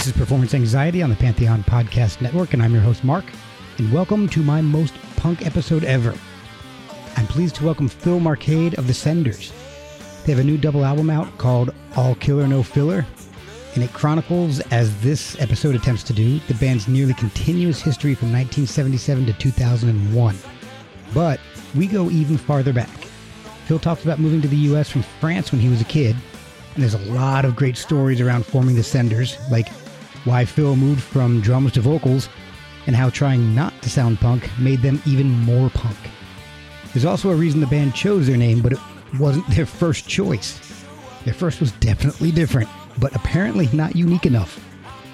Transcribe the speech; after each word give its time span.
This 0.00 0.06
is 0.06 0.12
Performance 0.14 0.54
Anxiety 0.54 1.02
on 1.02 1.10
the 1.10 1.16
Pantheon 1.16 1.62
Podcast 1.62 2.22
Network, 2.22 2.54
and 2.54 2.62
I'm 2.62 2.72
your 2.72 2.80
host, 2.80 3.04
Mark. 3.04 3.26
And 3.76 3.92
welcome 3.92 4.30
to 4.30 4.42
my 4.42 4.62
most 4.62 4.94
punk 5.16 5.44
episode 5.44 5.84
ever. 5.84 6.14
I'm 7.18 7.26
pleased 7.26 7.56
to 7.56 7.66
welcome 7.66 7.86
Phil 7.86 8.18
Marcade 8.18 8.78
of 8.78 8.86
The 8.86 8.94
Senders. 8.94 9.52
They 10.24 10.32
have 10.32 10.40
a 10.40 10.44
new 10.44 10.56
double 10.56 10.86
album 10.86 11.10
out 11.10 11.36
called 11.36 11.74
All 11.96 12.14
Killer 12.14 12.48
No 12.48 12.62
Filler, 12.62 13.04
and 13.74 13.84
it 13.84 13.92
chronicles, 13.92 14.60
as 14.70 14.98
this 15.02 15.38
episode 15.38 15.74
attempts 15.74 16.02
to 16.04 16.14
do, 16.14 16.38
the 16.48 16.54
band's 16.54 16.88
nearly 16.88 17.12
continuous 17.12 17.82
history 17.82 18.14
from 18.14 18.32
1977 18.32 19.26
to 19.26 19.34
2001. 19.34 20.38
But 21.12 21.40
we 21.74 21.86
go 21.86 22.08
even 22.08 22.38
farther 22.38 22.72
back. 22.72 22.88
Phil 23.66 23.78
talks 23.78 24.04
about 24.04 24.18
moving 24.18 24.40
to 24.40 24.48
the 24.48 24.56
US 24.56 24.88
from 24.88 25.02
France 25.02 25.52
when 25.52 25.60
he 25.60 25.68
was 25.68 25.82
a 25.82 25.84
kid, 25.84 26.16
and 26.74 26.82
there's 26.82 26.94
a 26.94 27.12
lot 27.12 27.44
of 27.44 27.54
great 27.54 27.76
stories 27.76 28.22
around 28.22 28.46
forming 28.46 28.76
the 28.76 28.82
Senders, 28.82 29.36
like 29.50 29.68
why 30.24 30.44
Phil 30.44 30.76
moved 30.76 31.02
from 31.02 31.40
drums 31.40 31.72
to 31.72 31.80
vocals, 31.80 32.28
and 32.86 32.96
how 32.96 33.10
trying 33.10 33.54
not 33.54 33.80
to 33.82 33.90
sound 33.90 34.20
punk 34.20 34.48
made 34.58 34.80
them 34.80 35.02
even 35.06 35.28
more 35.28 35.70
punk. 35.70 35.96
There's 36.92 37.04
also 37.04 37.30
a 37.30 37.36
reason 37.36 37.60
the 37.60 37.66
band 37.66 37.94
chose 37.94 38.26
their 38.26 38.36
name, 38.36 38.60
but 38.60 38.72
it 38.72 38.78
wasn't 39.18 39.46
their 39.48 39.66
first 39.66 40.08
choice. 40.08 40.58
Their 41.24 41.34
first 41.34 41.60
was 41.60 41.72
definitely 41.72 42.32
different, 42.32 42.68
but 42.98 43.14
apparently 43.14 43.68
not 43.72 43.94
unique 43.94 44.26
enough. 44.26 44.64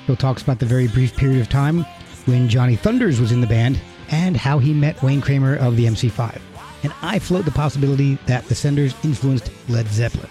Phil 0.06 0.16
talks 0.16 0.42
about 0.42 0.58
the 0.58 0.66
very 0.66 0.88
brief 0.88 1.16
period 1.16 1.40
of 1.40 1.48
time 1.48 1.84
when 2.26 2.48
Johnny 2.48 2.76
Thunders 2.76 3.20
was 3.20 3.32
in 3.32 3.40
the 3.40 3.46
band 3.46 3.80
and 4.10 4.36
how 4.36 4.58
he 4.58 4.72
met 4.72 5.02
Wayne 5.02 5.20
Kramer 5.20 5.56
of 5.56 5.76
the 5.76 5.86
MC5. 5.86 6.40
And 6.82 6.92
I 7.02 7.18
float 7.18 7.44
the 7.44 7.50
possibility 7.50 8.14
that 8.26 8.44
the 8.46 8.54
Senders 8.54 8.94
influenced 9.02 9.50
Led 9.68 9.88
Zeppelin. 9.88 10.30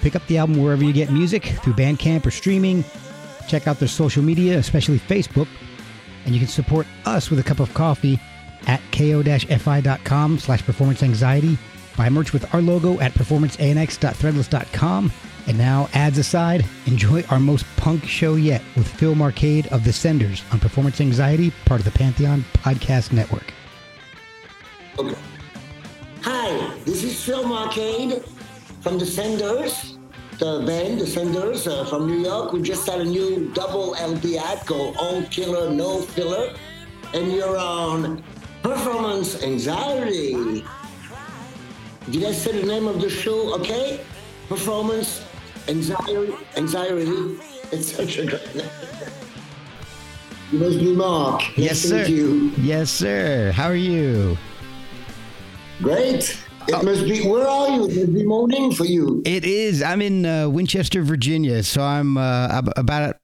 Pick 0.00 0.16
up 0.16 0.26
the 0.26 0.38
album 0.38 0.60
wherever 0.60 0.82
you 0.82 0.92
get 0.92 1.12
music 1.12 1.44
through 1.62 1.74
Bandcamp 1.74 2.26
or 2.26 2.32
streaming. 2.32 2.84
Check 3.48 3.66
out 3.66 3.78
their 3.78 3.88
social 3.88 4.22
media, 4.22 4.58
especially 4.58 4.98
Facebook. 4.98 5.48
And 6.24 6.34
you 6.34 6.40
can 6.40 6.48
support 6.48 6.86
us 7.04 7.30
with 7.30 7.38
a 7.38 7.42
cup 7.42 7.60
of 7.60 7.72
coffee 7.74 8.18
at 8.66 8.80
ko-fi.com 8.92 10.38
slash 10.38 10.64
performance 10.64 11.02
anxiety. 11.02 11.58
Buy 11.96 12.08
merch 12.08 12.32
with 12.32 12.54
our 12.54 12.62
logo 12.62 13.00
at 13.00 13.12
performanceanx.threadless.com. 13.12 15.12
And 15.48 15.58
now, 15.58 15.88
ads 15.92 16.18
aside, 16.18 16.64
enjoy 16.86 17.24
our 17.24 17.40
most 17.40 17.66
punk 17.76 18.04
show 18.04 18.36
yet 18.36 18.62
with 18.76 18.86
Phil 18.86 19.16
Marcade 19.16 19.66
of 19.68 19.84
The 19.84 19.92
Senders 19.92 20.42
on 20.52 20.60
Performance 20.60 21.00
Anxiety, 21.00 21.52
part 21.64 21.80
of 21.80 21.84
the 21.84 21.90
Pantheon 21.90 22.44
Podcast 22.54 23.12
Network. 23.12 23.52
Okay. 24.98 25.18
Hi, 26.22 26.74
this 26.84 27.02
is 27.02 27.24
Phil 27.24 27.44
Marcade 27.44 28.22
from 28.82 28.98
The 28.98 29.06
Senders, 29.06 29.98
the 30.42 30.66
band, 30.66 31.00
The 31.00 31.06
Senders 31.06 31.68
uh, 31.68 31.84
from 31.84 32.08
New 32.08 32.18
York. 32.18 32.52
We 32.52 32.62
just 32.62 32.84
had 32.88 33.00
a 33.00 33.04
new 33.04 33.52
double 33.54 33.94
LP 33.94 34.38
ad 34.38 34.66
called 34.66 34.96
All 34.98 35.22
Killer, 35.30 35.70
No 35.70 36.00
Filler. 36.00 36.52
And 37.14 37.30
you're 37.30 37.56
on 37.56 38.24
Performance 38.60 39.40
Anxiety. 39.44 40.64
Did 42.10 42.24
I 42.24 42.32
say 42.32 42.60
the 42.60 42.66
name 42.66 42.88
of 42.88 43.00
the 43.00 43.08
show? 43.08 43.54
Okay? 43.60 44.00
Performance 44.48 45.24
Anxiety. 45.68 46.34
Anxiety. 46.56 47.38
It's 47.70 47.94
such 47.94 48.18
a 48.18 48.26
great 48.26 48.54
name. 48.56 48.66
You 50.50 50.58
must 50.58 50.78
be 50.80 50.92
Mark. 50.92 51.56
Yes, 51.56 51.78
sir. 51.78 52.04
you. 52.06 52.50
Yes, 52.58 52.90
sir. 52.90 53.52
How 53.52 53.68
are 53.68 53.76
you? 53.76 54.36
Great. 55.80 56.41
It 56.68 56.74
Oh. 56.74 56.82
must 56.82 57.04
be. 57.04 57.26
Where 57.28 57.46
are 57.46 57.68
you? 57.70 57.84
It 57.88 57.96
must 57.96 58.14
be 58.14 58.24
morning 58.24 58.72
for 58.72 58.84
you. 58.84 59.22
It 59.24 59.44
is. 59.44 59.82
I'm 59.82 60.00
in 60.02 60.24
uh, 60.26 60.48
Winchester, 60.48 61.02
Virginia, 61.02 61.62
so 61.62 61.82
I'm 61.82 62.16
uh, 62.16 62.62
about 62.76 63.16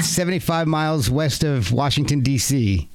75 0.00 0.66
miles 0.66 1.10
west 1.10 1.42
of 1.44 1.72
Washington, 1.72 2.20
D.C. 2.20 2.88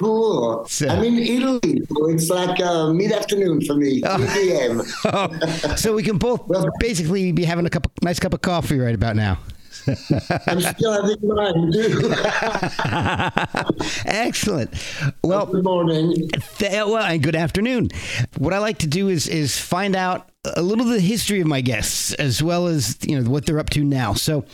Cool. 0.00 0.64
So- 0.66 0.88
I'm 0.88 1.04
in 1.04 1.18
Italy, 1.18 1.82
so 1.86 2.08
it's 2.08 2.30
like 2.30 2.58
uh, 2.60 2.92
mid-afternoon 2.92 3.60
for 3.66 3.74
me, 3.74 4.00
3 4.16 4.26
p.m. 4.34 4.82
so 5.76 5.94
we 5.94 6.02
can 6.02 6.16
both 6.16 6.40
basically 6.80 7.30
be 7.32 7.44
having 7.44 7.66
a 7.66 7.70
cup, 7.70 7.86
nice 8.02 8.18
cup 8.18 8.32
of 8.32 8.40
coffee 8.40 8.78
right 8.78 8.94
about 8.94 9.16
now. 9.16 9.38
I'm 10.46 10.60
still 10.60 10.92
having 10.92 11.28
mine 11.28 11.72
too. 11.72 12.12
Excellent. 14.06 14.70
Well, 15.22 15.46
Good 15.46 15.64
morning. 15.64 16.28
Th- 16.58 16.72
well, 16.86 16.96
and 16.98 17.22
good 17.22 17.36
afternoon. 17.36 17.88
What 18.38 18.52
I 18.52 18.58
like 18.58 18.78
to 18.78 18.86
do 18.86 19.08
is 19.08 19.26
is 19.26 19.58
find 19.58 19.94
out 19.96 20.28
a 20.54 20.62
little 20.62 20.86
of 20.86 20.92
the 20.92 21.00
history 21.00 21.40
of 21.40 21.46
my 21.46 21.60
guests 21.60 22.12
as 22.14 22.42
well 22.42 22.66
as 22.66 22.96
you 23.02 23.20
know 23.20 23.28
what 23.28 23.46
they're 23.46 23.58
up 23.58 23.70
to 23.70 23.84
now. 23.84 24.14
So, 24.14 24.44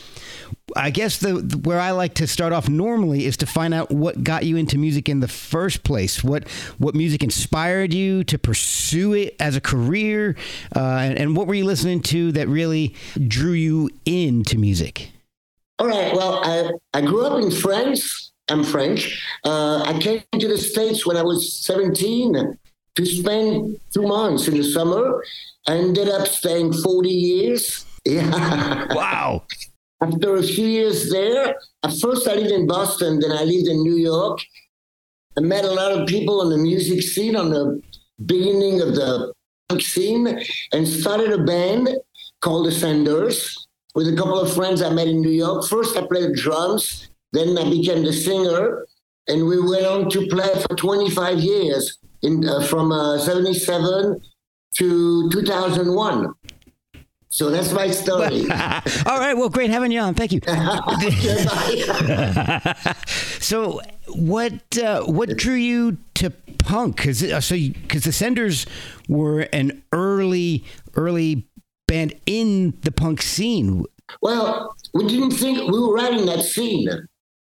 I 0.75 0.89
guess 0.89 1.17
the 1.19 1.35
where 1.63 1.79
I 1.79 1.91
like 1.91 2.15
to 2.15 2.27
start 2.27 2.53
off 2.53 2.67
normally 2.69 3.25
is 3.25 3.37
to 3.37 3.45
find 3.45 3.73
out 3.73 3.91
what 3.91 4.23
got 4.23 4.45
you 4.45 4.57
into 4.57 4.77
music 4.77 5.07
in 5.09 5.19
the 5.19 5.27
first 5.27 5.83
place. 5.83 6.23
What 6.23 6.47
what 6.77 6.95
music 6.95 7.23
inspired 7.23 7.93
you 7.93 8.23
to 8.25 8.37
pursue 8.39 9.13
it 9.13 9.35
as 9.39 9.55
a 9.55 9.61
career, 9.61 10.35
uh, 10.75 10.79
and, 10.79 11.17
and 11.17 11.37
what 11.37 11.47
were 11.47 11.53
you 11.53 11.65
listening 11.65 12.01
to 12.03 12.31
that 12.33 12.47
really 12.47 12.95
drew 13.27 13.53
you 13.53 13.89
into 14.05 14.57
music? 14.57 15.11
All 15.79 15.87
right. 15.87 16.13
Well, 16.13 16.41
I, 16.43 16.71
I 16.93 17.01
grew 17.01 17.25
up 17.25 17.41
in 17.41 17.49
France. 17.49 18.31
I'm 18.49 18.63
French. 18.63 19.21
Uh, 19.43 19.81
I 19.83 19.97
came 19.99 20.21
to 20.37 20.47
the 20.47 20.57
States 20.57 21.05
when 21.05 21.17
I 21.17 21.23
was 21.23 21.59
17 21.65 22.57
to 22.95 23.05
spend 23.05 23.77
two 23.93 24.03
months 24.03 24.47
in 24.47 24.57
the 24.57 24.63
summer. 24.63 25.23
I 25.67 25.77
ended 25.77 26.09
up 26.09 26.27
staying 26.27 26.73
40 26.73 27.09
years. 27.09 27.85
Yeah. 28.05 28.93
Wow. 28.93 29.43
After 30.01 30.35
a 30.35 30.43
few 30.43 30.67
years 30.67 31.09
there, 31.09 31.55
at 31.83 31.93
first 32.01 32.27
I 32.27 32.35
lived 32.35 32.51
in 32.51 32.67
Boston, 32.67 33.21
then 33.21 33.31
I 33.31 33.45
lived 33.45 33.69
in 33.69 33.81
New 33.81 33.95
York. 33.95 34.39
I 35.37 35.39
met 35.39 35.63
a 35.63 35.71
lot 35.71 35.93
of 35.93 36.05
people 36.05 36.41
on 36.41 36.49
the 36.49 36.57
music 36.57 37.01
scene, 37.01 37.37
on 37.37 37.49
the 37.49 37.81
beginning 38.25 38.81
of 38.81 38.95
the 38.95 39.31
punk 39.69 39.81
scene, 39.83 40.27
and 40.73 40.85
started 40.85 41.31
a 41.31 41.45
band 41.45 41.91
called 42.41 42.67
The 42.67 42.73
Senders 42.73 43.62
with 43.95 44.07
a 44.07 44.15
couple 44.15 44.39
of 44.39 44.53
friends 44.53 44.81
I 44.81 44.89
met 44.89 45.07
in 45.07 45.21
New 45.21 45.29
York. 45.29 45.67
First, 45.67 45.97
I 45.97 46.05
played 46.05 46.33
drums, 46.33 47.09
then 47.31 47.57
I 47.57 47.69
became 47.69 48.03
the 48.03 48.13
singer, 48.13 48.85
and 49.27 49.45
we 49.45 49.61
went 49.61 49.85
on 49.85 50.09
to 50.11 50.27
play 50.27 50.49
for 50.61 50.75
25 50.75 51.39
years, 51.39 51.99
in, 52.21 52.47
uh, 52.47 52.61
from 52.63 52.91
uh, 52.91 53.19
77 53.19 54.21
to 54.77 55.29
2001. 55.29 56.33
So 57.29 57.49
that's 57.49 57.71
my 57.71 57.89
story. 57.89 58.41
All 59.07 59.19
right. 59.19 59.35
Well, 59.35 59.49
great 59.49 59.71
having 59.71 59.91
you 59.91 59.99
on. 59.99 60.13
Thank 60.13 60.33
you. 60.33 60.41
So, 63.43 63.81
what 64.07 64.77
uh, 64.77 65.03
what 65.03 65.35
drew 65.35 65.55
you 65.55 65.97
to 66.13 66.29
punk? 66.59 66.95
Because 66.95 67.21
uh, 67.21 67.41
so 67.41 67.57
because 67.57 68.05
the 68.05 68.13
Senders 68.13 68.65
were 69.09 69.41
an 69.51 69.83
early 69.91 70.63
early 70.95 71.45
band 71.87 72.13
in 72.25 72.77
the 72.81 72.91
punk 72.91 73.21
scene. 73.21 73.85
Well, 74.21 74.75
we 74.93 75.07
didn't 75.07 75.31
think 75.31 75.57
we 75.71 75.79
were 75.79 75.97
in 76.11 76.25
that 76.27 76.43
scene. 76.43 76.89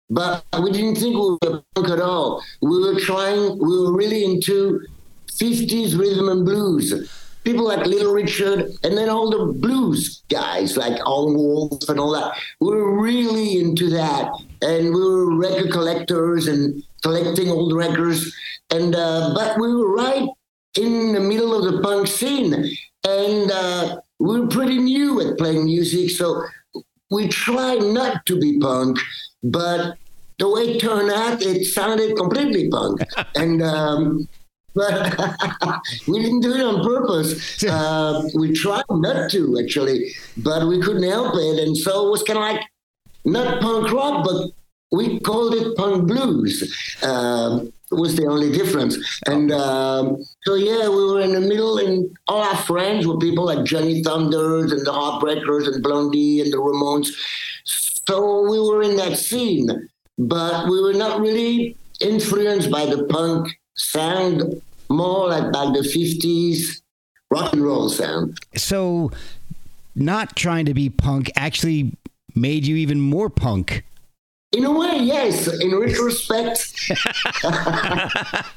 but 0.09 0.43
we 0.61 0.71
didn't 0.71 0.95
think 0.95 1.15
we 1.15 1.37
were 1.41 1.63
punk 1.73 1.89
at 1.89 2.01
all. 2.01 2.43
We 2.61 2.79
were 2.79 2.99
trying, 2.99 3.57
we 3.57 3.77
were 3.79 3.93
really 3.93 4.25
into 4.25 4.81
50s 5.31 5.97
rhythm 5.97 6.27
and 6.29 6.45
blues. 6.45 7.09
People 7.43 7.65
like 7.65 7.87
Little 7.87 8.13
Richard, 8.13 8.71
and 8.83 8.95
then 8.95 9.09
all 9.09 9.31
the 9.31 9.53
blues 9.53 10.21
guys 10.29 10.77
like 10.77 10.99
Howlin' 10.99 11.35
Wolf 11.35 11.89
and 11.89 11.99
all 11.99 12.11
that. 12.11 12.37
We 12.59 12.67
were 12.67 13.01
really 13.01 13.59
into 13.59 13.89
that, 13.91 14.29
and 14.61 14.93
we 14.93 15.01
were 15.01 15.35
record 15.35 15.71
collectors 15.71 16.47
and 16.47 16.83
collecting 17.01 17.49
old 17.49 17.73
records. 17.73 18.31
And 18.69 18.95
uh, 18.95 19.33
but 19.33 19.59
we 19.59 19.73
were 19.73 19.91
right 19.91 20.29
in 20.77 21.13
the 21.13 21.19
middle 21.19 21.55
of 21.57 21.73
the 21.73 21.81
punk 21.81 22.05
scene, 22.05 22.53
and 23.07 23.51
uh, 23.51 23.97
we 24.21 24.39
were 24.39 24.47
pretty 24.47 24.77
new 24.77 25.19
at 25.21 25.37
playing 25.37 25.65
music, 25.65 26.11
so 26.11 26.45
we 27.09 27.27
tried 27.27 27.81
not 27.81 28.25
to 28.27 28.39
be 28.39 28.59
punk, 28.59 28.99
but 29.43 29.97
the 30.37 30.47
way 30.47 30.73
it 30.73 30.79
turned 30.79 31.11
out, 31.11 31.41
it 31.41 31.65
sounded 31.65 32.15
completely 32.15 32.69
punk, 32.69 33.01
and. 33.35 33.61
Um, 33.61 34.27
but 34.73 35.19
we 36.07 36.21
didn't 36.21 36.39
do 36.39 36.53
it 36.53 36.61
on 36.61 36.81
purpose. 36.81 37.61
Uh, 37.71 38.23
we 38.35 38.53
tried 38.53 38.85
not 38.89 39.29
to 39.31 39.59
actually, 39.59 40.13
but 40.37 40.65
we 40.65 40.81
couldn't 40.81 41.03
help 41.03 41.35
it, 41.35 41.59
and 41.59 41.75
so 41.75 42.07
it 42.07 42.11
was 42.11 42.23
kind 42.23 42.39
of 42.39 42.43
like 42.43 42.61
not 43.25 43.61
punk 43.61 43.91
rock, 43.91 44.23
but 44.23 44.51
we 44.91 45.19
called 45.19 45.55
it 45.55 45.75
punk 45.75 46.07
blues. 46.07 46.55
Um, 47.03 47.73
was 47.91 48.15
the 48.15 48.25
only 48.27 48.51
difference. 48.51 48.97
And 49.27 49.51
um, 49.51 50.23
so, 50.43 50.55
yeah, 50.55 50.87
we 50.89 51.05
were 51.05 51.21
in 51.21 51.33
the 51.33 51.41
middle, 51.41 51.77
and 51.77 52.15
all 52.27 52.41
our 52.41 52.57
friends 52.57 53.05
were 53.05 53.17
people 53.17 53.45
like 53.45 53.65
Johnny 53.65 54.01
Thunders 54.03 54.71
and 54.71 54.85
the 54.85 54.91
Heartbreakers 54.91 55.67
and 55.67 55.83
Blondie 55.83 56.41
and 56.41 56.51
the 56.51 56.57
Ramones. 56.57 57.09
So 57.65 58.49
we 58.49 58.59
were 58.59 58.81
in 58.81 58.95
that 58.97 59.17
scene, 59.17 59.69
but 60.17 60.67
we 60.67 60.81
were 60.81 60.93
not 60.93 61.21
really 61.21 61.77
influenced 61.99 62.71
by 62.71 62.85
the 62.85 63.05
punk 63.05 63.47
sound, 63.75 64.61
more 64.89 65.29
like 65.29 65.51
by 65.51 65.65
the 65.65 65.79
50s 65.81 66.81
rock 67.29 67.53
and 67.53 67.63
roll 67.63 67.89
sound. 67.89 68.37
So, 68.55 69.11
not 69.95 70.35
trying 70.35 70.65
to 70.65 70.73
be 70.73 70.89
punk 70.89 71.31
actually 71.35 71.95
made 72.35 72.65
you 72.65 72.75
even 72.75 72.99
more 72.99 73.29
punk. 73.29 73.83
In 74.51 74.65
a 74.65 74.71
way, 74.71 74.97
yes. 74.99 75.47
In 75.61 75.73
retrospect, 75.77 76.91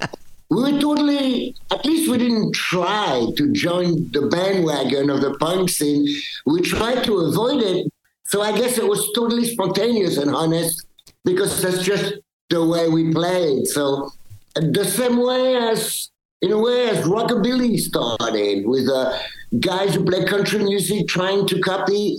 we 0.51 0.63
were 0.63 0.81
totally, 0.81 1.55
at 1.71 1.85
least 1.85 2.11
we 2.11 2.19
didn't 2.19 2.53
try 2.53 3.27
to 3.37 3.53
join 3.53 4.11
the 4.11 4.23
bandwagon 4.23 5.09
of 5.09 5.21
the 5.21 5.35
punk 5.39 5.71
scene. 5.71 6.05
We 6.47 6.63
tried 6.63 7.05
to 7.05 7.19
avoid 7.19 7.63
it. 7.63 7.93
So 8.25 8.43
I 8.43 8.57
guess 8.57 8.77
it 8.77 8.89
was 8.89 9.09
totally 9.15 9.45
spontaneous 9.45 10.17
and 10.17 10.35
honest 10.35 10.85
because 11.25 11.63
that's 11.63 11.85
just 11.85 12.15
the 12.51 12.65
way 12.67 12.89
we 12.89 13.13
played. 13.13 13.69
So 13.69 14.11
the 14.57 14.85
same 14.85 15.19
way 15.19 15.57
as, 15.57 16.11
in 16.43 16.51
a 16.51 16.59
way, 16.59 16.89
as 16.89 17.07
rockabilly 17.07 17.79
started 17.79 18.67
with 18.67 18.89
uh, 18.89 19.17
guys 19.61 19.95
who 19.95 20.05
play 20.05 20.25
country 20.25 20.59
music 20.59 21.07
trying 21.07 21.47
to 21.47 21.61
copy 21.61 22.19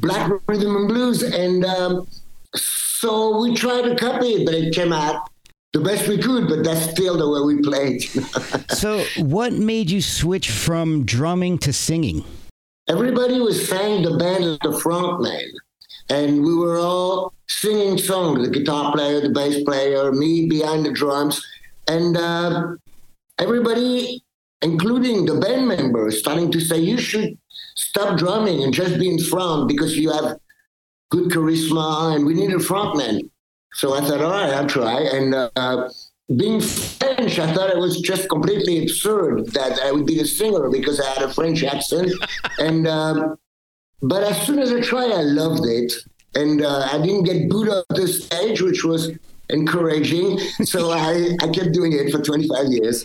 black 0.00 0.32
rhythm 0.48 0.74
and 0.74 0.88
blues. 0.88 1.22
And 1.22 1.64
um, 1.64 2.08
so 2.56 3.40
we 3.40 3.54
tried 3.54 3.82
to 3.82 3.96
copy 3.96 4.28
it, 4.28 4.44
but 4.46 4.54
it 4.54 4.74
came 4.74 4.92
out 4.92 5.28
the 5.74 5.80
best 5.80 6.06
we 6.08 6.16
could, 6.16 6.48
but 6.48 6.62
that's 6.62 6.90
still 6.90 7.18
the 7.18 7.28
way 7.28 7.54
we 7.54 7.60
played. 7.60 8.02
so, 8.70 9.04
what 9.18 9.52
made 9.52 9.90
you 9.90 10.00
switch 10.00 10.50
from 10.50 11.04
drumming 11.04 11.58
to 11.58 11.72
singing? 11.72 12.24
Everybody 12.88 13.40
was 13.40 13.68
saying 13.68 14.04
the 14.04 14.16
band 14.16 14.44
is 14.44 14.58
the 14.62 14.78
front 14.78 15.22
man, 15.22 15.50
and 16.10 16.44
we 16.44 16.54
were 16.54 16.78
all 16.78 17.34
singing 17.48 17.98
songs 17.98 18.46
the 18.46 18.50
guitar 18.50 18.92
player, 18.92 19.20
the 19.20 19.30
bass 19.30 19.64
player, 19.64 20.12
me 20.12 20.46
behind 20.48 20.86
the 20.86 20.92
drums, 20.92 21.44
and 21.88 22.16
uh, 22.16 22.74
everybody, 23.40 24.22
including 24.62 25.26
the 25.26 25.40
band 25.40 25.66
members, 25.66 26.20
starting 26.20 26.52
to 26.52 26.60
say, 26.60 26.78
You 26.78 26.98
should 26.98 27.36
stop 27.74 28.16
drumming 28.16 28.62
and 28.62 28.72
just 28.72 28.98
be 28.98 29.08
in 29.08 29.18
front 29.18 29.66
because 29.66 29.96
you 29.98 30.12
have 30.12 30.38
good 31.10 31.30
charisma 31.30 32.14
and 32.14 32.26
we 32.26 32.34
need 32.34 32.50
a 32.50 32.56
frontman. 32.56 33.30
So 33.74 33.94
I 33.94 34.00
thought, 34.00 34.22
all 34.22 34.30
right, 34.30 34.52
I'll 34.52 34.66
try. 34.66 35.00
And 35.00 35.34
uh, 35.34 35.90
being 36.36 36.60
French, 36.60 37.38
I 37.38 37.52
thought 37.52 37.70
it 37.70 37.78
was 37.78 38.00
just 38.00 38.28
completely 38.28 38.82
absurd 38.82 39.46
that 39.52 39.80
I 39.80 39.92
would 39.92 40.06
be 40.06 40.18
the 40.18 40.26
singer 40.26 40.70
because 40.70 41.00
I 41.00 41.10
had 41.10 41.22
a 41.22 41.32
French 41.32 41.64
accent. 41.64 42.12
and 42.58 42.86
um, 42.86 43.36
but 44.02 44.22
as 44.22 44.40
soon 44.46 44.58
as 44.58 44.72
I 44.72 44.80
tried, 44.80 45.10
I 45.10 45.22
loved 45.22 45.66
it, 45.66 45.92
and 46.34 46.62
uh, 46.62 46.88
I 46.92 46.98
didn't 46.98 47.24
get 47.24 47.48
booed 47.48 47.68
off 47.68 47.84
the 47.90 48.06
stage, 48.06 48.60
which 48.60 48.84
was 48.84 49.10
encouraging. 49.48 50.38
So 50.64 50.90
I, 50.90 51.36
I 51.42 51.48
kept 51.48 51.72
doing 51.72 51.92
it 51.92 52.10
for 52.10 52.20
25 52.20 52.66
years. 52.68 53.04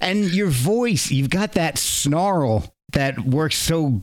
and 0.00 0.32
your 0.32 0.48
voice, 0.48 1.10
you've 1.10 1.30
got 1.30 1.52
that 1.52 1.78
snarl 1.78 2.74
that 2.92 3.18
works 3.20 3.56
so 3.56 4.02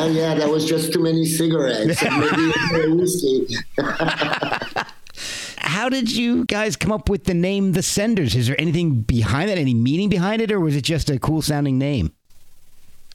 Well, 0.00 0.12
yeah, 0.12 0.34
that 0.34 0.48
was 0.48 0.64
just 0.64 0.94
too 0.94 1.02
many 1.02 1.26
cigarettes. 1.26 2.00
How 5.58 5.90
did 5.90 6.10
you 6.10 6.46
guys 6.46 6.74
come 6.74 6.90
up 6.90 7.10
with 7.10 7.24
the 7.24 7.34
name 7.34 7.72
The 7.72 7.82
Senders? 7.82 8.34
Is 8.34 8.46
there 8.46 8.58
anything 8.58 9.02
behind 9.02 9.50
that? 9.50 9.58
Any 9.58 9.74
meaning 9.74 10.08
behind 10.08 10.40
it, 10.40 10.50
or 10.50 10.58
was 10.58 10.74
it 10.74 10.84
just 10.84 11.10
a 11.10 11.18
cool 11.18 11.42
sounding 11.42 11.76
name? 11.76 12.14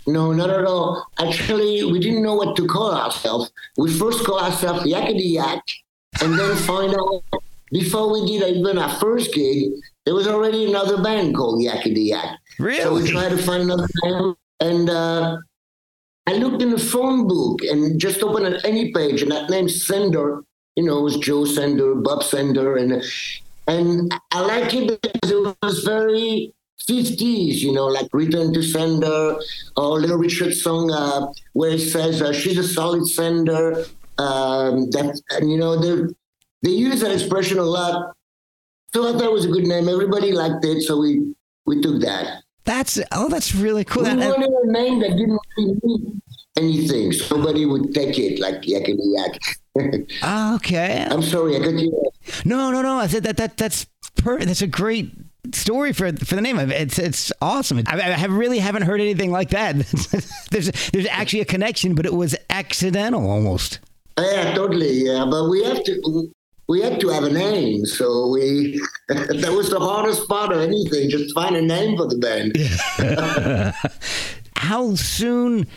No, 0.05 0.31
not 0.31 0.51
at 0.51 0.65
all. 0.65 1.07
Actually, 1.17 1.83
we 1.85 1.99
didn't 1.99 2.21
know 2.21 2.35
what 2.35 2.55
to 2.55 2.67
call 2.67 2.93
ourselves. 2.93 3.51
We 3.77 3.91
first 3.91 4.23
called 4.23 4.43
ourselves 4.43 4.83
Yakety 4.83 5.33
Yak, 5.33 5.63
and 6.21 6.37
then 6.37 6.55
find 6.55 6.93
out 6.93 7.23
before 7.71 8.13
we 8.13 8.27
did 8.27 8.57
even 8.57 8.77
our 8.77 8.91
first 8.99 9.33
gig, 9.33 9.71
there 10.05 10.13
was 10.13 10.27
already 10.27 10.65
another 10.65 11.01
band 11.01 11.35
called 11.35 11.63
Yakety 11.63 12.09
Yak. 12.09 12.37
Really? 12.59 12.83
So 12.83 12.93
we 12.93 13.09
tried 13.09 13.29
to 13.29 13.39
find 13.39 13.63
another 13.63 13.87
band, 14.03 14.35
and 14.59 14.89
uh, 14.91 15.37
I 16.27 16.33
looked 16.33 16.61
in 16.61 16.71
the 16.71 16.79
phone 16.79 17.27
book 17.27 17.61
and 17.63 17.99
just 17.99 18.23
opened 18.23 18.47
at 18.47 18.65
any 18.65 18.91
page, 18.91 19.21
and 19.21 19.31
that 19.31 19.49
name 19.49 19.69
Sender, 19.69 20.43
you 20.75 20.83
know, 20.83 21.01
was 21.01 21.17
Joe 21.17 21.45
Sender, 21.45 21.95
Bob 21.95 22.23
Sender, 22.23 22.75
and 22.75 23.03
and 23.67 24.13
I 24.31 24.41
like 24.41 24.73
it 24.73 25.01
because 25.01 25.31
it 25.31 25.55
was 25.61 25.83
very 25.83 26.53
50s, 26.89 27.57
you 27.57 27.73
know, 27.73 27.87
like 27.87 28.07
Return 28.13 28.53
to 28.53 28.61
Sender 28.61 29.37
or 29.75 29.99
Little 29.99 30.17
Richard 30.17 30.53
song 30.53 30.91
uh, 30.91 31.27
where 31.53 31.71
it 31.71 31.79
says 31.79 32.21
uh, 32.21 32.31
she's 32.33 32.57
a 32.57 32.67
solid 32.67 33.07
sender. 33.07 33.85
Um, 34.17 34.89
that 34.91 35.19
and 35.31 35.51
you 35.51 35.57
know 35.57 35.77
they 35.77 36.13
they 36.63 36.69
use 36.69 37.01
that 37.01 37.11
expression 37.11 37.59
a 37.59 37.63
lot. 37.63 38.13
So 38.93 39.09
I 39.09 39.11
thought 39.11 39.23
it 39.23 39.31
was 39.31 39.45
a 39.45 39.49
good 39.49 39.67
name. 39.67 39.89
Everybody 39.89 40.31
liked 40.31 40.63
it, 40.63 40.83
so 40.83 40.99
we 40.99 41.33
we 41.65 41.81
took 41.81 42.01
that. 42.01 42.44
That's 42.65 42.99
oh, 43.11 43.29
that's 43.29 43.53
really 43.55 43.83
cool. 43.83 44.03
We 44.03 44.09
that, 44.09 44.37
wanted 44.37 44.49
a 44.49 44.71
name 44.71 44.99
that 44.99 45.09
didn't 45.09 45.39
really 45.57 45.79
mean 45.83 46.21
anything. 46.57 47.11
Somebody 47.11 47.65
would 47.65 47.93
take 47.93 48.17
it 48.17 48.39
like 48.39 48.61
yakety 48.61 48.97
yak. 48.99 49.39
Ah, 50.21 50.55
okay. 50.55 51.05
I'm 51.09 51.21
sorry, 51.21 51.57
I 51.57 51.59
got 51.59 51.73
you. 51.73 51.91
No, 52.45 52.71
no, 52.71 52.81
no. 52.81 52.97
I 52.97 53.07
said 53.07 53.23
that 53.23 53.35
that 53.37 53.57
that's 53.57 53.85
per- 54.15 54.39
that's 54.39 54.61
a 54.61 54.67
great 54.67 55.11
story 55.53 55.91
for 55.91 56.13
for 56.13 56.35
the 56.35 56.41
name 56.41 56.57
of 56.57 56.71
it. 56.71 56.81
It's 56.81 56.97
it's 56.97 57.31
awesome. 57.41 57.83
I, 57.85 57.97
I 57.97 58.11
have 58.11 58.31
really 58.31 58.59
haven't 58.59 58.83
heard 58.83 59.01
anything 59.01 59.31
like 59.31 59.49
that. 59.49 59.75
there's 60.51 60.71
there's 60.91 61.07
actually 61.07 61.41
a 61.41 61.45
connection, 61.45 61.93
but 61.93 62.05
it 62.05 62.13
was 62.13 62.37
accidental 62.49 63.29
almost. 63.29 63.79
Yeah, 64.17 64.53
totally. 64.55 64.93
Yeah, 64.93 65.25
but 65.29 65.49
we 65.49 65.61
have 65.65 65.83
to 65.83 66.31
we 66.67 66.81
had 66.81 66.99
to 67.01 67.09
have 67.09 67.23
a 67.23 67.29
name, 67.31 67.85
so 67.85 68.29
we 68.29 68.81
that 69.07 69.53
was 69.55 69.69
the 69.69 69.79
hardest 69.79 70.27
part 70.27 70.51
of 70.51 70.59
anything. 70.61 71.09
Just 71.09 71.33
find 71.33 71.55
a 71.55 71.61
name 71.61 71.97
for 71.97 72.07
the 72.07 72.17
band. 72.17 72.55
How 74.57 74.95
soon 74.95 75.67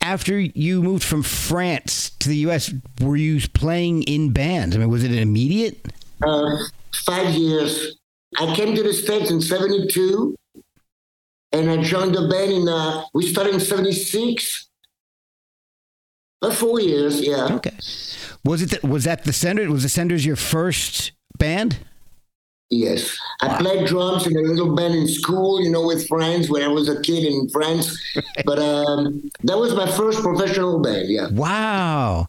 after 0.00 0.38
you 0.38 0.82
moved 0.82 1.02
from 1.02 1.22
France 1.22 2.10
to 2.20 2.28
the 2.28 2.36
U.S. 2.38 2.72
were 3.00 3.16
you 3.16 3.40
playing 3.54 4.04
in 4.04 4.32
bands? 4.32 4.76
I 4.76 4.78
mean, 4.78 4.88
was 4.88 5.02
it 5.02 5.12
immediate? 5.12 5.84
Uh, 6.22 6.56
five 6.94 7.34
years. 7.34 7.96
I 8.38 8.54
came 8.54 8.74
to 8.76 8.82
the 8.82 8.92
States 8.92 9.30
in 9.30 9.40
72 9.40 10.34
and 11.52 11.70
I 11.70 11.82
joined 11.82 12.14
the 12.14 12.28
band 12.28 12.52
in, 12.52 12.68
uh, 12.68 13.04
we 13.14 13.26
started 13.26 13.54
in 13.54 13.60
76 13.60 14.68
Uh, 16.42 16.50
four 16.50 16.78
years, 16.80 17.20
yeah. 17.22 17.48
Okay. 17.56 17.74
Was 18.46 18.62
it 18.62 18.80
the, 18.80 18.86
was 18.86 19.02
that 19.04 19.24
the 19.24 19.32
Sender? 19.32 19.68
Was 19.68 19.82
the 19.82 19.88
Senders 19.88 20.24
your 20.24 20.36
first 20.36 21.10
band? 21.36 21.78
Yes, 22.70 23.18
I 23.42 23.58
played 23.60 23.88
drums 23.88 24.24
in 24.24 24.36
a 24.36 24.40
little 24.40 24.74
band 24.74 24.94
in 24.94 25.08
school, 25.08 25.60
you 25.62 25.68
know, 25.68 25.84
with 25.84 26.06
friends 26.06 26.48
when 26.48 26.62
I 26.62 26.68
was 26.68 26.88
a 26.88 27.00
kid 27.02 27.24
in 27.24 27.48
France. 27.48 28.00
but 28.44 28.60
um, 28.60 29.28
that 29.42 29.58
was 29.58 29.74
my 29.74 29.90
first 29.90 30.22
professional 30.22 30.80
band. 30.80 31.08
Yeah. 31.08 31.28
Wow. 31.32 32.28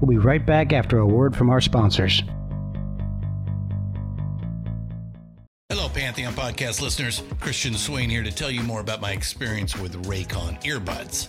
We'll 0.00 0.10
be 0.10 0.18
right 0.18 0.44
back 0.44 0.72
after 0.72 0.98
a 0.98 1.06
word 1.06 1.34
from 1.34 1.50
our 1.50 1.60
sponsors. 1.60 2.22
Hello, 5.68 5.88
Pantheon 5.88 6.32
podcast 6.34 6.80
listeners. 6.80 7.24
Christian 7.40 7.74
Swain 7.74 8.08
here 8.08 8.22
to 8.22 8.30
tell 8.30 8.52
you 8.52 8.62
more 8.62 8.80
about 8.80 9.00
my 9.00 9.10
experience 9.10 9.76
with 9.76 10.00
Raycon 10.06 10.62
earbuds. 10.62 11.28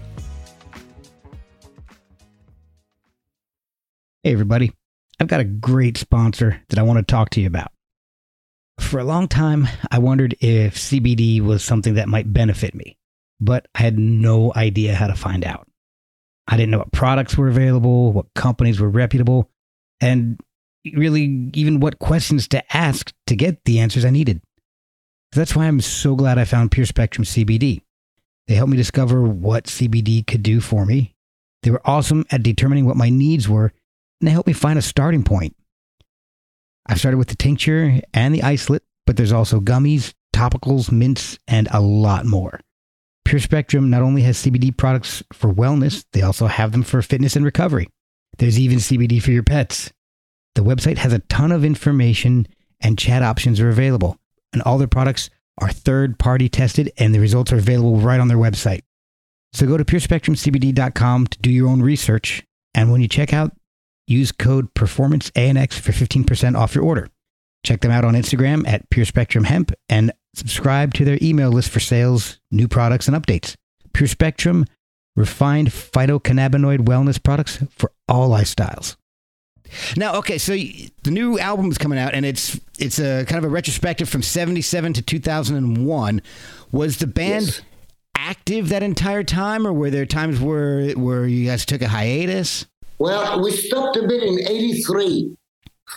Hey, 4.23 4.33
everybody. 4.33 4.71
I've 5.19 5.27
got 5.27 5.39
a 5.39 5.45
great 5.45 5.97
sponsor 5.97 6.61
that 6.69 6.77
I 6.77 6.83
want 6.83 6.99
to 6.99 7.11
talk 7.11 7.31
to 7.31 7.41
you 7.41 7.47
about. 7.47 7.71
For 8.79 8.99
a 8.99 9.03
long 9.03 9.27
time, 9.27 9.67
I 9.89 9.97
wondered 9.97 10.35
if 10.39 10.75
CBD 10.75 11.41
was 11.41 11.63
something 11.63 11.95
that 11.95 12.07
might 12.07 12.31
benefit 12.31 12.75
me, 12.75 12.99
but 13.39 13.67
I 13.73 13.81
had 13.81 13.97
no 13.97 14.53
idea 14.55 14.93
how 14.93 15.07
to 15.07 15.15
find 15.15 15.43
out. 15.43 15.67
I 16.47 16.55
didn't 16.55 16.69
know 16.69 16.77
what 16.77 16.91
products 16.91 17.35
were 17.35 17.47
available, 17.47 18.13
what 18.13 18.31
companies 18.35 18.79
were 18.79 18.91
reputable, 18.91 19.49
and 19.99 20.39
really 20.93 21.49
even 21.55 21.79
what 21.79 21.97
questions 21.97 22.47
to 22.49 22.77
ask 22.77 23.11
to 23.25 23.35
get 23.35 23.65
the 23.65 23.79
answers 23.79 24.05
I 24.05 24.11
needed. 24.11 24.39
That's 25.31 25.55
why 25.55 25.65
I'm 25.65 25.81
so 25.81 26.15
glad 26.15 26.37
I 26.37 26.45
found 26.45 26.69
Pure 26.69 26.85
Spectrum 26.85 27.25
CBD. 27.25 27.81
They 28.45 28.53
helped 28.53 28.69
me 28.69 28.77
discover 28.77 29.23
what 29.23 29.63
CBD 29.63 30.27
could 30.27 30.43
do 30.43 30.61
for 30.61 30.85
me. 30.85 31.15
They 31.63 31.71
were 31.71 31.81
awesome 31.85 32.23
at 32.29 32.43
determining 32.43 32.85
what 32.85 32.97
my 32.97 33.09
needs 33.09 33.49
were 33.49 33.73
and 34.21 34.27
they 34.27 34.31
helped 34.31 34.47
me 34.47 34.53
find 34.53 34.79
a 34.79 34.83
starting 34.83 35.23
point. 35.23 35.55
I've 36.87 36.99
started 36.99 37.17
with 37.17 37.27
the 37.27 37.35
tincture 37.35 37.99
and 38.13 38.33
the 38.33 38.43
isolate, 38.43 38.83
but 39.05 39.17
there's 39.17 39.31
also 39.31 39.59
gummies, 39.59 40.13
topicals, 40.33 40.91
mints, 40.91 41.37
and 41.47 41.67
a 41.71 41.81
lot 41.81 42.25
more. 42.25 42.59
Pure 43.25 43.41
Spectrum 43.41 43.89
not 43.89 44.01
only 44.01 44.21
has 44.23 44.37
CBD 44.37 44.75
products 44.75 45.23
for 45.33 45.53
wellness, 45.53 46.05
they 46.13 46.21
also 46.21 46.47
have 46.47 46.71
them 46.71 46.83
for 46.83 47.01
fitness 47.01 47.35
and 47.35 47.45
recovery. 47.45 47.87
There's 48.37 48.59
even 48.59 48.79
CBD 48.79 49.21
for 49.21 49.31
your 49.31 49.43
pets. 49.43 49.91
The 50.55 50.63
website 50.63 50.97
has 50.97 51.13
a 51.13 51.19
ton 51.19 51.51
of 51.51 51.63
information 51.63 52.47
and 52.79 52.97
chat 52.97 53.23
options 53.23 53.59
are 53.59 53.69
available, 53.69 54.17
and 54.53 54.61
all 54.63 54.77
their 54.77 54.87
products 54.87 55.29
are 55.59 55.71
third 55.71 56.17
party 56.17 56.49
tested 56.49 56.91
and 56.97 57.13
the 57.13 57.19
results 57.19 57.51
are 57.51 57.57
available 57.57 57.97
right 57.97 58.19
on 58.19 58.27
their 58.27 58.37
website. 58.37 58.81
So 59.53 59.67
go 59.67 59.77
to 59.77 59.85
purespectrumcbd.com 59.85 61.27
to 61.27 61.39
do 61.39 61.51
your 61.51 61.69
own 61.69 61.81
research, 61.81 62.43
and 62.73 62.91
when 62.91 63.01
you 63.01 63.07
check 63.07 63.33
out, 63.33 63.51
use 64.11 64.31
code 64.31 64.73
PerformanceANX 64.73 65.73
for 65.73 65.91
15% 65.91 66.57
off 66.57 66.75
your 66.75 66.83
order. 66.83 67.09
Check 67.65 67.81
them 67.81 67.91
out 67.91 68.03
on 68.05 68.13
Instagram 68.15 68.67
at 68.67 68.89
Pure 68.89 69.05
Spectrum 69.05 69.43
Hemp 69.45 69.71
and 69.87 70.11
subscribe 70.35 70.93
to 70.95 71.05
their 71.05 71.17
email 71.21 71.49
list 71.51 71.69
for 71.69 71.79
sales, 71.79 72.39
new 72.51 72.67
products, 72.67 73.07
and 73.07 73.15
updates. 73.15 73.55
Pure 73.93 74.07
Spectrum, 74.07 74.65
refined 75.15 75.69
phytocannabinoid 75.69 76.79
wellness 76.79 77.21
products 77.21 77.63
for 77.69 77.91
all 78.07 78.29
lifestyles. 78.29 78.95
Now, 79.95 80.15
okay, 80.15 80.37
so 80.37 80.53
the 80.53 81.11
new 81.11 81.39
album 81.39 81.69
is 81.71 81.77
coming 81.77 81.97
out, 81.99 82.13
and 82.13 82.25
it's 82.25 82.59
it's 82.77 82.99
a 82.99 83.25
kind 83.25 83.37
of 83.37 83.45
a 83.45 83.49
retrospective 83.53 84.09
from 84.09 84.21
'77 84.21 84.93
to 84.93 85.01
2001. 85.01 86.21
Was 86.71 86.97
the 86.97 87.07
band 87.07 87.45
Yes. 87.45 87.61
active 88.17 88.69
that 88.69 88.83
entire 88.83 89.23
time, 89.23 89.65
or 89.65 89.71
were 89.71 89.89
there 89.89 90.05
times 90.05 90.39
where 90.41 90.91
where 90.93 91.25
you 91.25 91.45
guys 91.45 91.65
took 91.65 91.81
a 91.81 91.87
hiatus? 91.87 92.65
Well, 93.01 93.41
we 93.41 93.49
stopped 93.49 93.97
a 93.97 94.07
bit 94.07 94.21
in 94.21 94.37
83 94.47 95.35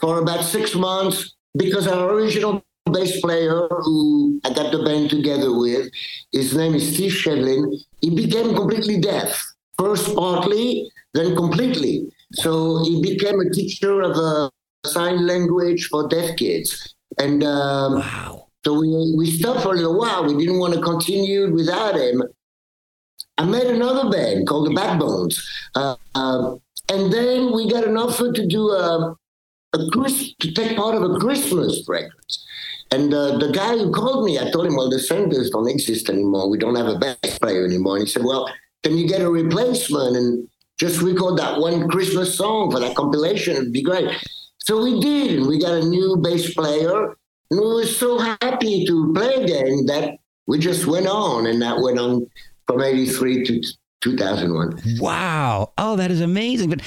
for 0.01 0.21
about 0.23 0.43
six 0.43 0.75
months 0.75 1.35
because 1.55 1.87
our 1.87 2.09
original 2.15 2.65
bass 2.91 3.21
player, 3.21 3.69
who 3.69 4.41
I 4.43 4.55
got 4.55 4.73
the 4.73 4.83
band 4.83 5.11
together 5.11 5.53
with, 5.55 5.91
his 6.33 6.57
name 6.57 6.75
is 6.75 6.95
Steve 6.95 7.13
Shevlin, 7.13 7.71
he 8.01 8.09
became 8.09 8.55
completely 8.55 8.99
deaf. 9.03 9.39
First 9.77 10.17
partly, 10.17 10.91
then 11.13 11.37
completely. 11.37 12.09
So 12.33 12.83
he 12.85 13.03
became 13.03 13.39
a 13.39 13.51
teacher 13.51 14.01
of 14.01 14.17
uh, 14.17 14.49
sign 14.87 15.27
language 15.27 15.89
for 15.89 16.09
deaf 16.09 16.39
kids. 16.39 16.95
And 17.19 17.45
um, 17.45 17.97
Wow. 17.97 18.47
so 18.65 18.81
we, 18.81 19.13
we 19.15 19.31
stopped 19.31 19.61
for 19.61 19.75
a 19.75 19.77
little 19.77 19.99
while. 19.99 20.25
We 20.25 20.39
didn't 20.39 20.59
want 20.59 20.73
to 20.73 20.81
continue 20.81 21.53
without 21.53 21.97
him. 21.97 22.23
I 23.37 23.45
made 23.45 23.67
another 23.67 24.09
band 24.11 24.47
called 24.49 24.69
the 24.69 24.75
Backbones. 24.75 25.39
Uh, 25.75 25.97
uh, 26.15 26.55
and 26.88 27.12
then 27.12 27.53
we 27.53 27.71
got 27.71 27.87
an 27.87 27.97
offer 27.97 28.33
to 28.33 28.47
do 28.47 28.71
a, 28.71 29.17
a 29.75 29.91
Chris, 29.93 30.35
to 30.41 30.53
take 30.53 30.76
part 30.76 30.95
of 30.95 31.03
a 31.03 31.19
Christmas 31.19 31.85
record. 31.88 32.12
And 32.91 33.12
uh, 33.12 33.38
the 33.38 33.50
guy 33.50 33.76
who 33.76 33.91
called 33.91 34.25
me, 34.25 34.38
I 34.38 34.50
told 34.50 34.67
him, 34.67 34.76
well, 34.76 34.91
the 34.91 34.99
Senders 34.99 35.50
don't 35.50 35.69
exist 35.69 36.09
anymore. 36.09 36.49
We 36.49 36.59
don't 36.59 36.76
have 36.76 36.87
a 36.87 36.99
bass 36.99 37.38
player 37.38 37.64
anymore. 37.64 37.97
And 37.97 38.07
he 38.07 38.11
said, 38.11 38.25
well, 38.25 38.49
can 38.83 38.97
you 38.97 39.09
get 39.09 39.23
a 39.23 39.31
replacement 39.31 40.17
and 40.17 40.49
just 40.79 41.00
record 41.00 41.38
that 41.38 41.59
one 41.59 41.88
Christmas 41.88 42.37
song 42.37 42.71
for 42.71 42.79
that 42.81 42.95
compilation? 42.95 43.57
It'd 43.57 43.73
be 43.73 43.83
great. 43.83 44.11
So 44.59 44.83
we 44.83 45.00
did. 45.00 45.38
And 45.38 45.49
we 45.49 45.59
got 45.59 45.83
a 45.83 45.88
new 45.88 46.19
bass 46.19 46.55
player. 46.55 47.17
And 47.50 47.61
we 47.61 47.67
were 47.67 47.87
so 47.87 48.19
happy 48.19 48.85
to 48.87 49.12
play 49.14 49.35
again 49.43 49.87
that 49.87 50.19
we 50.47 50.59
just 50.59 50.87
went 50.87 51.07
on. 51.07 51.47
And 51.47 51.61
that 51.62 51.81
went 51.81 51.99
on 51.99 52.26
from 52.67 52.83
83 52.83 53.45
to 53.45 53.62
2001. 54.05 54.99
Wow. 55.01 55.73
Oh, 55.79 55.97
that 55.97 56.11
is 56.11 56.21
amazing. 56.21 56.71
But 56.71 56.81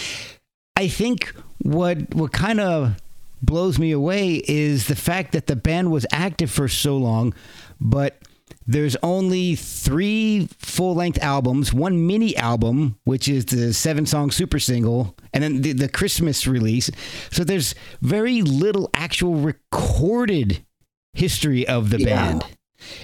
I 0.75 0.87
think 0.87 1.33
what 1.59 2.13
what 2.15 2.31
kind 2.31 2.59
of 2.59 3.01
blows 3.41 3.77
me 3.77 3.91
away 3.91 4.41
is 4.47 4.87
the 4.87 4.95
fact 4.95 5.31
that 5.33 5.47
the 5.47 5.55
band 5.55 5.91
was 5.91 6.05
active 6.11 6.49
for 6.49 6.67
so 6.67 6.97
long, 6.97 7.33
but 7.81 8.17
there's 8.65 8.95
only 9.03 9.55
three 9.55 10.47
full 10.59 10.93
length 10.95 11.19
albums, 11.21 11.73
one 11.73 12.05
mini 12.07 12.35
album, 12.37 12.97
which 13.05 13.27
is 13.27 13.45
the 13.45 13.73
seven 13.73 14.05
song 14.05 14.29
super 14.31 14.59
single, 14.59 15.15
and 15.33 15.43
then 15.43 15.61
the, 15.61 15.73
the 15.73 15.87
Christmas 15.89 16.45
release. 16.47 16.89
So 17.31 17.43
there's 17.43 17.75
very 18.01 18.41
little 18.41 18.89
actual 18.93 19.35
recorded 19.35 20.65
history 21.13 21.67
of 21.67 21.89
the 21.89 21.99
Yeah. 21.99 22.05
band. 22.05 22.43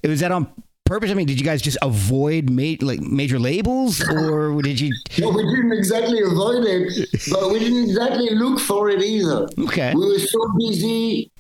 It 0.03 0.07
was 0.07 0.19
that 0.19 0.31
on 0.31 0.47
purpose? 0.93 1.09
I 1.09 1.15
mean, 1.15 1.25
did 1.25 1.39
you 1.39 1.45
guys 1.45 1.61
just 1.61 1.77
avoid 1.81 2.49
ma- 2.49 2.81
like 2.81 3.01
major 3.01 3.39
labels, 3.39 4.01
or 4.09 4.61
did 4.61 4.79
you? 4.79 4.91
No, 5.23 5.29
we 5.29 5.43
didn't 5.43 5.73
exactly 5.73 6.19
avoid 6.21 6.63
it, 6.65 7.09
but 7.31 7.51
we 7.51 7.59
didn't 7.59 7.83
exactly 7.89 8.29
look 8.31 8.59
for 8.59 8.89
it 8.89 9.01
either. 9.01 9.47
Okay. 9.67 9.93
We 9.95 10.05
were 10.11 10.19
so 10.19 10.39
busy 10.57 11.31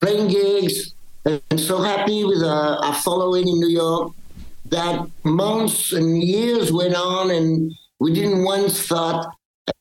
playing 0.00 0.28
gigs 0.28 0.94
and 1.24 1.58
so 1.58 1.80
happy 1.80 2.24
with 2.24 2.42
our, 2.42 2.84
our 2.84 2.94
following 2.94 3.46
in 3.48 3.58
New 3.64 3.68
York 3.84 4.12
that 4.66 5.06
months 5.24 5.92
and 5.92 6.22
years 6.22 6.72
went 6.72 6.94
on, 6.94 7.30
and 7.30 7.72
we 7.98 8.12
didn't 8.12 8.44
once 8.44 8.86
thought, 8.86 9.34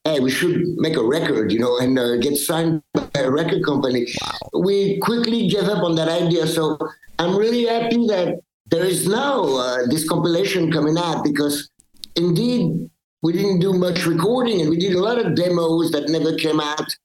hey, 0.06 0.20
we 0.20 0.32
should 0.32 0.56
make 0.78 0.96
a 0.96 1.04
record, 1.04 1.52
you 1.52 1.60
know, 1.60 1.78
and 1.80 2.00
uh, 2.00 2.18
get 2.18 2.36
signed 2.36 2.82
by 2.94 3.22
a 3.30 3.30
record 3.30 3.64
company. 3.64 4.08
Wow. 4.22 4.62
We 4.68 5.00
quickly 5.00 5.48
gave 5.48 5.68
up 5.76 5.84
on 5.84 5.96
that 5.96 6.10
idea. 6.10 6.48
So 6.48 6.78
I'm 7.20 7.36
really 7.36 7.66
happy 7.66 8.08
that 8.08 8.40
there 8.70 8.86
is 8.86 9.08
now 9.08 9.44
uh, 9.44 9.86
this 9.88 10.08
compilation 10.08 10.72
coming 10.72 10.98
out 10.98 11.24
because 11.24 11.70
indeed 12.16 12.90
we 13.22 13.34
didn't 13.34 13.60
do 13.60 13.74
much 13.74 14.06
recording 14.06 14.62
and 14.62 14.70
we 14.70 14.78
did 14.78 14.94
a 14.94 15.00
lot 15.00 15.18
of 15.18 15.36
demos 15.36 15.92
that 15.92 16.10
never 16.10 16.36
came 16.36 16.60
out 16.60 16.96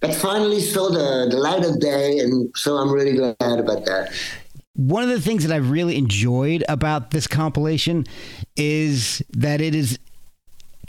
that 0.00 0.14
finally 0.14 0.60
saw 0.60 0.90
the, 0.90 1.28
the 1.30 1.36
light 1.36 1.64
of 1.64 1.80
day. 1.80 2.18
And 2.18 2.50
so 2.54 2.76
I'm 2.76 2.92
really 2.92 3.14
glad 3.14 3.58
about 3.58 3.86
that. 3.86 4.12
One 4.74 5.02
of 5.02 5.08
the 5.08 5.20
things 5.20 5.46
that 5.46 5.54
I've 5.54 5.70
really 5.70 5.96
enjoyed 5.96 6.64
about 6.68 7.10
this 7.10 7.26
compilation 7.26 8.04
is 8.56 9.22
that 9.30 9.60
it 9.60 9.74
is, 9.74 9.98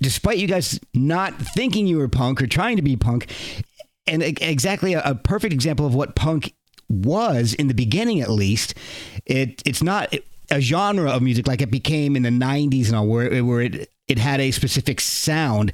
despite 0.01 0.37
you 0.37 0.47
guys 0.47 0.79
not 0.93 1.35
thinking 1.35 1.87
you 1.87 1.97
were 1.97 2.07
punk 2.07 2.41
or 2.41 2.47
trying 2.47 2.75
to 2.77 2.81
be 2.81 2.95
punk, 2.95 3.31
and 4.07 4.21
exactly 4.21 4.93
a, 4.93 5.01
a 5.03 5.15
perfect 5.15 5.53
example 5.53 5.85
of 5.85 5.95
what 5.95 6.15
punk 6.15 6.53
was 6.89 7.53
in 7.53 7.67
the 7.67 7.73
beginning, 7.73 8.21
at 8.21 8.29
least. 8.29 8.73
It 9.25 9.61
it's 9.65 9.83
not 9.83 10.13
a 10.51 10.61
genre 10.61 11.11
of 11.11 11.21
music 11.21 11.47
like 11.47 11.61
it 11.61 11.71
became 11.71 12.15
in 12.15 12.23
the 12.23 12.29
'90s 12.29 12.87
and 12.87 12.95
all, 12.95 13.07
where 13.07 13.43
where 13.43 13.61
it 13.61 13.91
it 14.07 14.17
had 14.17 14.39
a 14.39 14.51
specific 14.51 15.01
sound. 15.01 15.71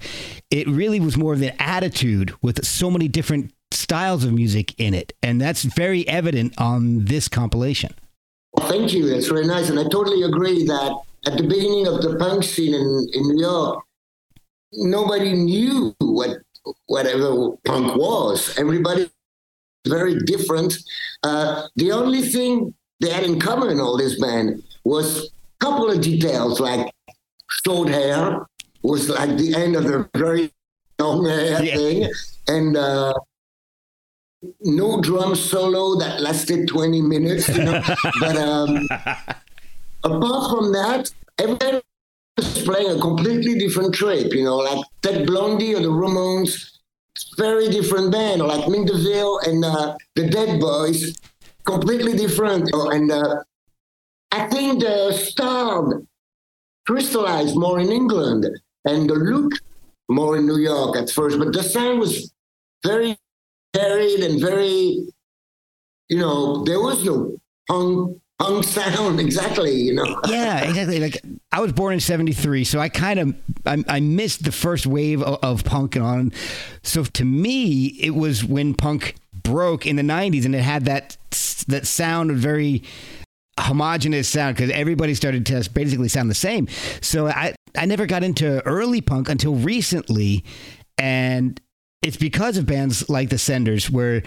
It 0.50 0.68
really 0.68 1.00
was 1.00 1.18
more 1.18 1.34
of 1.34 1.42
an 1.42 1.54
attitude 1.60 2.34
with 2.42 2.66
so 2.66 2.90
many 2.90 3.08
different 3.08 3.54
styles 3.72 4.24
of 4.24 4.34
music 4.34 4.80
in 4.80 4.94
it, 4.94 5.14
and 5.22 5.42
that's 5.42 5.64
very 5.64 6.08
evident 6.08 6.54
on 6.58 7.06
this 7.06 7.28
compilation. 7.28 7.94
Thank 8.60 8.94
you. 8.94 9.10
That's 9.10 9.28
very 9.28 9.46
nice, 9.46 9.70
and 9.70 9.80
I 9.80 9.84
totally 9.84 10.24
agree 10.24 10.66
that 10.66 11.02
at 11.26 11.38
the 11.38 11.44
beginning 11.44 11.88
of 11.88 12.02
the 12.02 12.16
punk 12.18 12.44
scene 12.44 12.74
in, 12.74 13.08
in 13.14 13.28
New 13.28 13.42
York, 13.42 13.84
nobody 14.74 15.34
knew 15.34 15.96
what 16.00 16.38
whatever 16.88 17.52
punk 17.66 17.96
was. 17.96 18.58
Everybody 18.58 19.10
very 19.88 20.18
different. 20.20 20.78
Uh, 21.24 21.68
the 21.76 21.92
only 21.92 22.22
thing 22.22 22.74
they 23.00 23.10
had 23.10 23.24
in 23.24 23.40
common, 23.40 23.70
in 23.70 23.80
all 23.80 23.98
this 23.98 24.20
band, 24.20 24.64
was 24.84 25.26
a 25.26 25.66
couple 25.66 25.90
of 25.90 26.02
details 26.02 26.60
like 26.60 26.94
short 27.66 27.90
hair 27.90 28.46
was 28.84 29.10
like 29.10 29.38
the 29.38 29.54
end 29.56 29.76
of 29.76 29.84
the 29.84 30.10
very 30.16 30.52
long 31.00 31.26
hair 31.26 31.64
yeah. 31.64 31.76
thing, 31.76 32.12
and 32.48 32.78
uh, 32.78 33.14
no 34.62 35.02
drum 35.02 35.36
solo 35.36 36.00
that 36.00 36.22
lasted 36.22 36.68
20 36.68 37.02
minutes. 37.02 37.48
You 37.50 37.64
know? 37.64 37.82
but 38.20 38.38
um, 38.38 38.88
apart 40.04 40.52
from 40.52 40.72
that, 40.74 41.12
everybody 41.38 41.82
was 42.38 42.64
playing 42.64 42.98
a 42.98 43.00
completely 43.00 43.58
different 43.58 43.94
trip. 43.94 44.34
You 44.34 44.44
know, 44.44 44.58
like 44.58 44.84
Ted 45.02 45.28
Blondie 45.28 45.76
or 45.76 45.82
the 45.82 45.90
Ramones 45.90 46.72
very 47.38 47.70
different 47.70 48.12
band, 48.12 48.42
like 48.42 48.68
Mink 48.68 48.88
DeVille 48.88 49.40
and 49.40 49.64
uh, 49.64 49.96
the 50.16 50.30
Dead 50.30 50.60
Boys, 50.60 51.18
completely 51.66 52.14
different. 52.14 52.70
And 52.74 53.12
uh, 53.12 53.36
I 54.32 54.48
think 54.48 54.82
the 54.82 55.12
style 55.14 56.06
crystallized 56.88 57.56
more 57.56 57.80
in 57.80 57.92
England 57.92 58.48
and 58.86 59.10
the 59.10 59.16
look 59.16 59.54
more 60.10 60.38
in 60.38 60.46
New 60.46 60.58
York 60.58 60.98
at 60.98 61.10
first, 61.10 61.40
but 61.40 61.54
the 61.54 61.64
sound 61.64 62.00
was 62.00 62.34
very 62.86 63.18
varied 63.74 64.20
and 64.22 64.42
very, 64.42 65.08
you 66.10 66.18
know, 66.18 66.64
there 66.66 66.80
was 66.80 67.06
no 67.06 67.38
punk 67.68 68.20
punk 68.42 68.64
sound 68.64 69.20
exactly 69.28 69.72
you 69.74 69.94
know. 69.94 70.20
Yeah 70.28 70.64
exactly 70.64 71.00
like 71.00 71.22
i 71.52 71.60
was 71.60 71.72
born 71.72 71.94
in 71.94 72.00
73 72.00 72.64
so 72.64 72.80
i 72.80 72.90
kind 72.90 73.20
of 73.20 73.36
I, 73.66 73.84
I, 73.88 74.00
missed 74.00 74.44
the 74.44 74.52
first 74.52 74.88
wave 74.88 75.22
of, 75.22 75.38
of, 75.44 75.64
punk 75.64 75.96
and 75.96 76.04
on. 76.04 76.34
So 76.84 77.04
to 77.04 77.26
me 77.26 77.88
it 78.00 78.12
was 78.12 78.44
when 78.44 78.74
punk 78.74 79.16
broke 79.34 79.86
in 79.86 79.96
the 79.96 80.02
90s 80.02 80.46
and 80.46 80.56
it 80.56 80.62
had 80.62 80.86
that 80.86 81.18
that 81.68 81.86
sound 81.86 82.32
of 82.32 82.38
very 82.38 82.84
homogenous 83.60 84.28
sound 84.28 84.56
because 84.56 84.72
everybody 84.72 85.14
started 85.14 85.46
to 85.48 85.70
basically 85.72 86.08
sound 86.08 86.30
the 86.30 86.36
same. 86.36 86.68
So 87.02 87.28
i 87.28 87.54
i 87.78 87.86
never 87.86 88.06
got 88.06 88.24
into 88.24 88.66
early 88.66 89.02
punk 89.02 89.30
until 89.30 89.56
recently 89.56 90.44
and 90.98 91.60
it's 92.02 92.18
because 92.18 92.58
of 92.58 92.66
bands 92.66 93.10
like 93.10 93.30
the 93.30 93.38
senders 93.38 93.90
where 93.90 94.24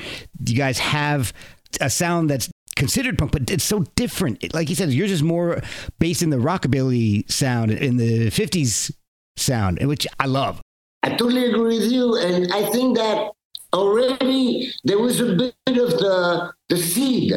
you 0.47 0.57
guys 0.57 0.79
have 0.79 1.33
a 1.81 1.91
sound 1.91 2.31
that's 2.31 2.49
considered 2.75 3.19
punk, 3.19 3.33
but 3.33 3.51
it's 3.51 3.65
so 3.65 3.81
different. 3.97 4.53
Like 4.55 4.69
he 4.69 4.75
said, 4.75 4.91
yours 4.91 5.11
is 5.11 5.23
more 5.23 5.63
based 5.99 6.23
in 6.23 6.31
the 6.31 6.37
rockabilly 6.37 7.31
sound, 7.31 7.71
in 7.71 7.97
the 7.97 8.31
50s 8.31 8.93
sound, 9.37 9.85
which 9.87 10.07
I 10.19 10.27
love. 10.27 10.61
I 11.03 11.11
totally 11.11 11.47
agree 11.47 11.79
with 11.79 11.93
you. 11.93 12.17
And 12.17 12.53
I 12.53 12.71
think 12.71 12.97
that 12.97 13.31
already 13.73 14.73
there 14.85 14.99
was 14.99 15.21
a 15.21 15.35
bit 15.35 15.55
of 15.67 15.91
the, 15.91 16.53
the 16.69 16.79
seed 16.79 17.33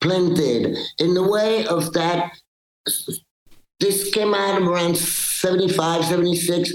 planted 0.00 0.76
in 0.98 1.14
the 1.14 1.26
way 1.26 1.66
of 1.66 1.92
that. 1.94 2.32
This 3.80 4.10
came 4.10 4.34
out 4.34 4.62
around 4.62 4.96
75, 4.96 6.04
76 6.04 6.72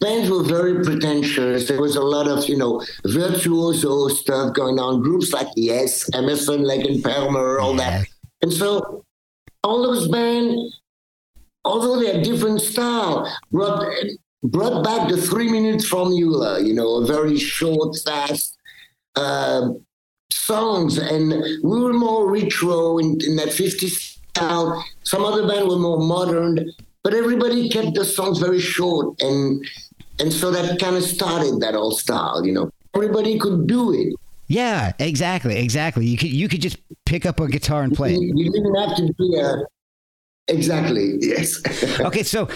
bands 0.00 0.30
were 0.30 0.42
very 0.42 0.84
pretentious. 0.84 1.68
There 1.68 1.80
was 1.80 1.96
a 1.96 2.02
lot 2.02 2.28
of, 2.28 2.48
you 2.48 2.56
know, 2.56 2.84
virtuoso 3.06 4.08
stuff 4.08 4.54
going 4.54 4.78
on. 4.78 5.02
Groups 5.02 5.32
like 5.32 5.48
Yes, 5.56 6.08
Emerson, 6.14 6.62
Lake 6.62 6.86
and 6.86 7.02
Palmer, 7.02 7.58
all 7.58 7.76
yeah. 7.76 7.98
that. 8.00 8.08
And 8.42 8.52
so 8.52 9.04
all 9.62 9.82
those 9.82 10.08
bands, 10.08 10.80
although 11.64 12.00
they 12.00 12.14
had 12.14 12.24
different 12.24 12.60
style, 12.60 13.30
brought 13.50 13.86
brought 14.42 14.84
back 14.84 15.08
the 15.08 15.16
three 15.16 15.50
minute 15.50 15.82
formula, 15.82 16.60
you 16.60 16.74
know, 16.74 17.02
a 17.02 17.06
very 17.06 17.38
short, 17.38 17.96
fast 18.04 18.58
uh, 19.16 19.68
songs. 20.30 20.98
And 20.98 21.30
we 21.62 21.82
were 21.82 21.94
more 21.94 22.30
retro 22.30 22.98
in, 22.98 23.18
in 23.26 23.36
that 23.36 23.48
50s 23.48 24.18
style. 24.30 24.84
Some 25.04 25.24
other 25.24 25.48
bands 25.48 25.66
were 25.66 25.78
more 25.78 25.98
modern 25.98 26.72
but 27.04 27.12
everybody 27.12 27.68
kept 27.68 27.94
the 27.94 28.04
songs 28.04 28.38
very 28.40 28.58
short 28.58 29.20
and 29.20 29.64
and 30.18 30.32
so 30.32 30.50
that 30.50 30.78
kind 30.78 30.96
of 30.96 31.02
started 31.02 31.60
that 31.60 31.74
old 31.74 31.98
style 31.98 32.44
you 32.44 32.52
know. 32.52 32.70
Everybody 32.94 33.38
could 33.38 33.66
do 33.66 33.92
it. 33.92 34.14
Yeah 34.46 34.92
exactly 34.98 35.56
exactly. 35.56 36.06
You 36.06 36.16
could 36.16 36.30
you 36.30 36.48
could 36.48 36.60
just 36.60 36.78
pick 37.06 37.26
up 37.26 37.40
a 37.40 37.48
guitar 37.48 37.82
and 37.82 37.94
play. 37.94 38.14
You, 38.14 38.32
you 38.34 38.52
didn't 38.52 38.74
have 38.74 38.96
to 38.96 39.12
be 39.14 39.38
a 39.38 39.64
exactly 40.48 41.16
yes. 41.20 41.60
Okay 42.00 42.22
so 42.22 42.48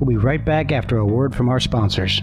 we'll 0.00 0.08
be 0.08 0.16
right 0.16 0.44
back 0.44 0.72
after 0.72 0.96
a 0.98 1.04
word 1.04 1.34
from 1.34 1.48
our 1.48 1.60
sponsors 1.60 2.22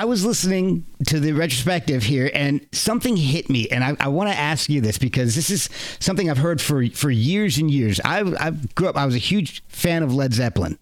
I 0.00 0.06
was 0.06 0.24
listening 0.24 0.86
to 1.08 1.20
the 1.20 1.34
retrospective 1.34 2.04
here, 2.04 2.30
and 2.32 2.66
something 2.72 3.18
hit 3.18 3.50
me, 3.50 3.68
and 3.68 3.84
I, 3.84 3.98
I 4.00 4.08
want 4.08 4.30
to 4.30 4.34
ask 4.34 4.70
you 4.70 4.80
this 4.80 4.96
because 4.96 5.34
this 5.34 5.50
is 5.50 5.68
something 5.98 6.30
I've 6.30 6.38
heard 6.38 6.58
for 6.58 6.86
for 6.88 7.10
years 7.10 7.58
and 7.58 7.70
years. 7.70 8.00
I, 8.02 8.20
I 8.40 8.52
grew 8.74 8.88
up; 8.88 8.96
I 8.96 9.04
was 9.04 9.14
a 9.14 9.18
huge 9.18 9.62
fan 9.68 10.02
of 10.02 10.14
Led 10.14 10.32
Zeppelin, 10.32 10.78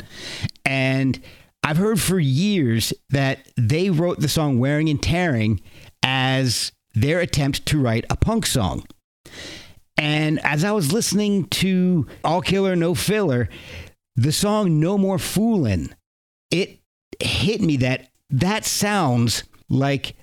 and 0.64 1.20
I've 1.64 1.78
heard 1.78 2.00
for 2.00 2.20
years 2.20 2.92
that 3.10 3.40
they 3.56 3.90
wrote 3.90 4.20
the 4.20 4.28
song 4.28 4.60
"Wearing 4.60 4.88
and 4.88 5.02
Tearing" 5.02 5.62
as 6.04 6.70
their 6.94 7.18
attempt 7.18 7.66
to 7.66 7.80
write 7.80 8.04
a 8.10 8.16
punk 8.16 8.46
song. 8.46 8.84
And 9.96 10.38
as 10.44 10.62
I 10.62 10.70
was 10.70 10.92
listening 10.92 11.46
to 11.46 12.06
All 12.22 12.40
Killer 12.40 12.76
No 12.76 12.94
Filler, 12.94 13.48
the 14.14 14.30
song 14.30 14.78
"No 14.78 14.96
More 14.96 15.18
Foolin'," 15.18 15.92
it 16.52 16.78
hit 17.18 17.60
me 17.60 17.78
that 17.78 18.10
that 18.30 18.64
sounds 18.64 19.44
like 19.68 20.14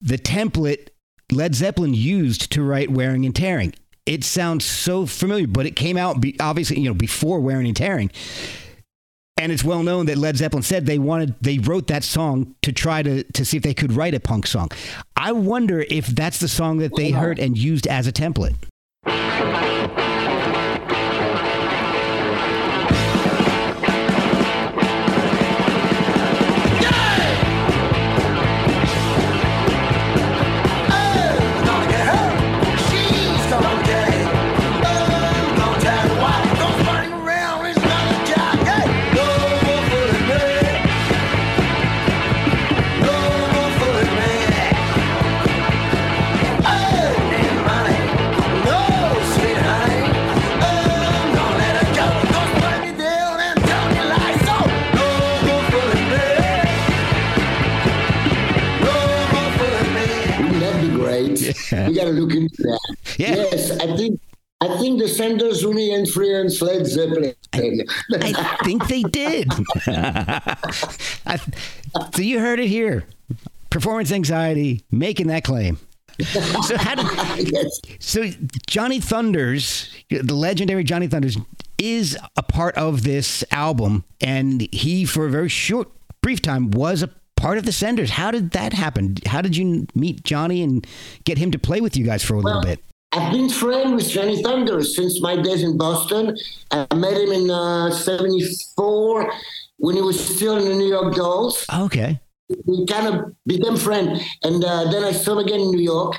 the 0.00 0.18
template 0.18 0.88
Led 1.30 1.54
Zeppelin 1.54 1.94
used 1.94 2.50
to 2.52 2.62
write 2.62 2.90
Wearing 2.90 3.24
and 3.24 3.34
Tearing. 3.34 3.74
It 4.06 4.24
sounds 4.24 4.64
so 4.64 5.04
familiar, 5.04 5.46
but 5.46 5.66
it 5.66 5.76
came 5.76 5.98
out 5.98 6.20
be, 6.20 6.38
obviously, 6.40 6.80
you 6.80 6.88
know, 6.88 6.94
before 6.94 7.40
Wearing 7.40 7.66
and 7.66 7.76
Tearing. 7.76 8.10
And 9.36 9.52
it's 9.52 9.62
well 9.62 9.82
known 9.82 10.06
that 10.06 10.18
Led 10.18 10.36
Zeppelin 10.36 10.62
said 10.64 10.86
they 10.86 10.98
wanted 10.98 11.36
they 11.40 11.58
wrote 11.58 11.86
that 11.88 12.02
song 12.02 12.56
to 12.62 12.72
try 12.72 13.02
to 13.02 13.22
to 13.22 13.44
see 13.44 13.56
if 13.56 13.62
they 13.62 13.74
could 13.74 13.92
write 13.92 14.14
a 14.14 14.20
punk 14.20 14.48
song. 14.48 14.70
I 15.16 15.30
wonder 15.32 15.84
if 15.88 16.06
that's 16.06 16.40
the 16.40 16.48
song 16.48 16.78
that 16.78 16.96
they 16.96 17.10
heard 17.10 17.38
and 17.38 17.56
used 17.56 17.86
as 17.86 18.08
a 18.08 18.12
template. 18.12 18.56
To 62.14 62.20
look 62.20 62.34
into 62.34 62.62
that. 62.62 62.96
Yeah. 63.16 63.34
Yes, 63.34 63.70
I 63.78 63.96
think 63.96 64.20
I 64.60 64.76
think 64.78 65.00
the 65.00 65.08
Senders 65.08 65.64
really 65.64 65.92
influenced 65.92 66.60
Led 66.62 66.84
Zeppelin. 66.86 67.34
I 67.52 68.58
think 68.64 68.88
they 68.88 69.02
did. 69.02 69.48
I, 69.86 71.40
so 72.14 72.22
you 72.22 72.40
heard 72.40 72.58
it 72.58 72.66
here. 72.66 73.04
Performance 73.70 74.10
anxiety 74.10 74.84
making 74.90 75.28
that 75.28 75.44
claim. 75.44 75.78
So 76.64 76.76
how 76.76 76.96
did 76.96 77.06
yes. 77.52 77.80
so 78.00 78.28
Johnny 78.66 78.98
Thunders, 78.98 79.94
the 80.10 80.34
legendary 80.34 80.82
Johnny 80.82 81.06
Thunders, 81.06 81.38
is 81.78 82.18
a 82.36 82.42
part 82.42 82.74
of 82.74 83.04
this 83.04 83.44
album, 83.52 84.04
and 84.20 84.62
he 84.72 85.04
for 85.04 85.26
a 85.26 85.30
very 85.30 85.48
short, 85.48 85.88
brief 86.20 86.42
time 86.42 86.72
was 86.72 87.04
a 87.04 87.10
part 87.38 87.58
of 87.58 87.64
the 87.64 87.72
Senders. 87.72 88.10
How 88.10 88.30
did 88.30 88.50
that 88.52 88.72
happen? 88.72 89.16
How 89.26 89.40
did 89.40 89.56
you 89.56 89.86
meet 89.94 90.24
Johnny 90.24 90.62
and 90.62 90.86
get 91.24 91.38
him 91.38 91.50
to 91.52 91.58
play 91.58 91.80
with 91.80 91.96
you 91.96 92.04
guys 92.04 92.22
for 92.22 92.34
a 92.34 92.40
little 92.40 92.62
bit? 92.62 92.82
I've 93.12 93.32
been 93.32 93.48
friends 93.48 93.92
with 93.94 94.10
Johnny 94.10 94.42
Thunder 94.42 94.82
since 94.84 95.22
my 95.22 95.40
days 95.40 95.62
in 95.62 95.78
Boston. 95.78 96.36
I 96.70 96.86
met 96.94 97.16
him 97.16 97.32
in 97.32 97.50
uh, 97.50 97.90
74 97.90 99.32
when 99.78 99.96
he 99.96 100.02
was 100.02 100.22
still 100.22 100.58
in 100.58 100.64
the 100.64 100.74
New 100.74 100.88
York 100.88 101.14
Dolls. 101.14 101.64
Okay. 101.74 102.20
We 102.66 102.86
kind 102.86 103.06
of 103.06 103.34
became 103.46 103.76
friends. 103.76 104.22
And 104.42 104.62
uh, 104.62 104.90
then 104.90 105.04
I 105.04 105.12
saw 105.12 105.32
him 105.32 105.38
again 105.38 105.60
in 105.60 105.70
New 105.70 105.82
York. 105.82 106.16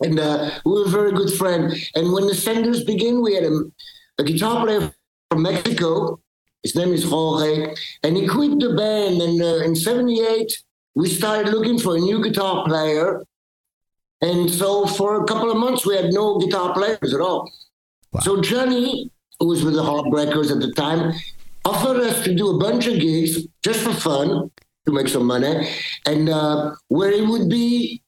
And 0.00 0.18
uh, 0.18 0.50
we 0.66 0.72
were 0.72 0.88
very 0.88 1.12
good 1.12 1.32
friends. 1.32 1.90
And 1.94 2.12
when 2.12 2.26
the 2.26 2.34
Senders 2.34 2.84
began, 2.84 3.22
we 3.22 3.34
had 3.34 3.44
a, 3.44 3.60
a 4.18 4.24
guitar 4.24 4.64
player 4.64 4.92
from 5.30 5.42
Mexico. 5.42 6.20
His 6.64 6.74
name 6.74 6.92
is 6.92 7.04
Jorge. 7.04 7.74
And 8.02 8.16
he 8.16 8.26
quit 8.26 8.58
the 8.58 8.74
band. 8.74 9.22
And 9.22 9.40
uh, 9.40 9.64
in 9.64 9.76
78, 9.76 10.50
we 10.96 11.08
started 11.08 11.52
looking 11.52 11.78
for 11.78 11.96
a 11.96 12.00
new 12.00 12.22
guitar 12.22 12.64
player. 12.64 13.22
And 14.20 14.50
so 14.50 14.86
for 14.86 15.22
a 15.22 15.26
couple 15.26 15.50
of 15.50 15.58
months, 15.58 15.86
we 15.86 15.94
had 15.94 16.12
no 16.12 16.38
guitar 16.38 16.72
players 16.72 17.14
at 17.14 17.20
all. 17.20 17.52
So 18.22 18.40
Johnny, 18.40 19.10
who 19.38 19.48
was 19.48 19.64
with 19.64 19.74
the 19.74 19.82
Heartbreakers 19.82 20.50
at 20.50 20.60
the 20.60 20.72
time, 20.72 21.12
offered 21.64 22.00
us 22.00 22.24
to 22.24 22.34
do 22.34 22.56
a 22.56 22.58
bunch 22.58 22.86
of 22.86 22.98
gigs 22.98 23.46
just 23.62 23.80
for 23.80 23.92
fun 23.92 24.50
to 24.86 24.92
make 24.92 25.08
some 25.08 25.26
money, 25.26 25.68
and 26.06 26.28
uh, 26.28 26.74
where 26.88 27.10
he 27.10 27.22
would 27.22 27.48
be 27.48 28.02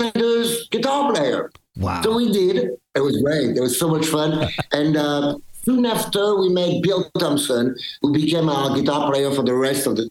Senders' 0.00 0.68
guitar 0.70 1.12
player. 1.12 1.50
Wow. 1.76 2.02
So 2.02 2.16
we 2.16 2.32
did. 2.32 2.70
It 2.94 3.00
was 3.00 3.20
great. 3.20 3.56
It 3.56 3.60
was 3.60 3.78
so 3.78 3.88
much 3.88 4.06
fun. 4.06 4.48
and 4.72 4.96
uh, 4.96 5.36
soon 5.70 5.86
after, 5.86 6.36
we 6.36 6.48
met 6.48 6.82
Bill 6.82 7.10
Thompson, 7.18 7.76
who 8.02 8.12
became 8.12 8.48
our 8.48 8.74
guitar 8.74 9.10
player 9.10 9.30
for 9.30 9.42
the 9.42 9.54
rest 9.54 9.86
of 9.86 9.96
the. 9.96 10.08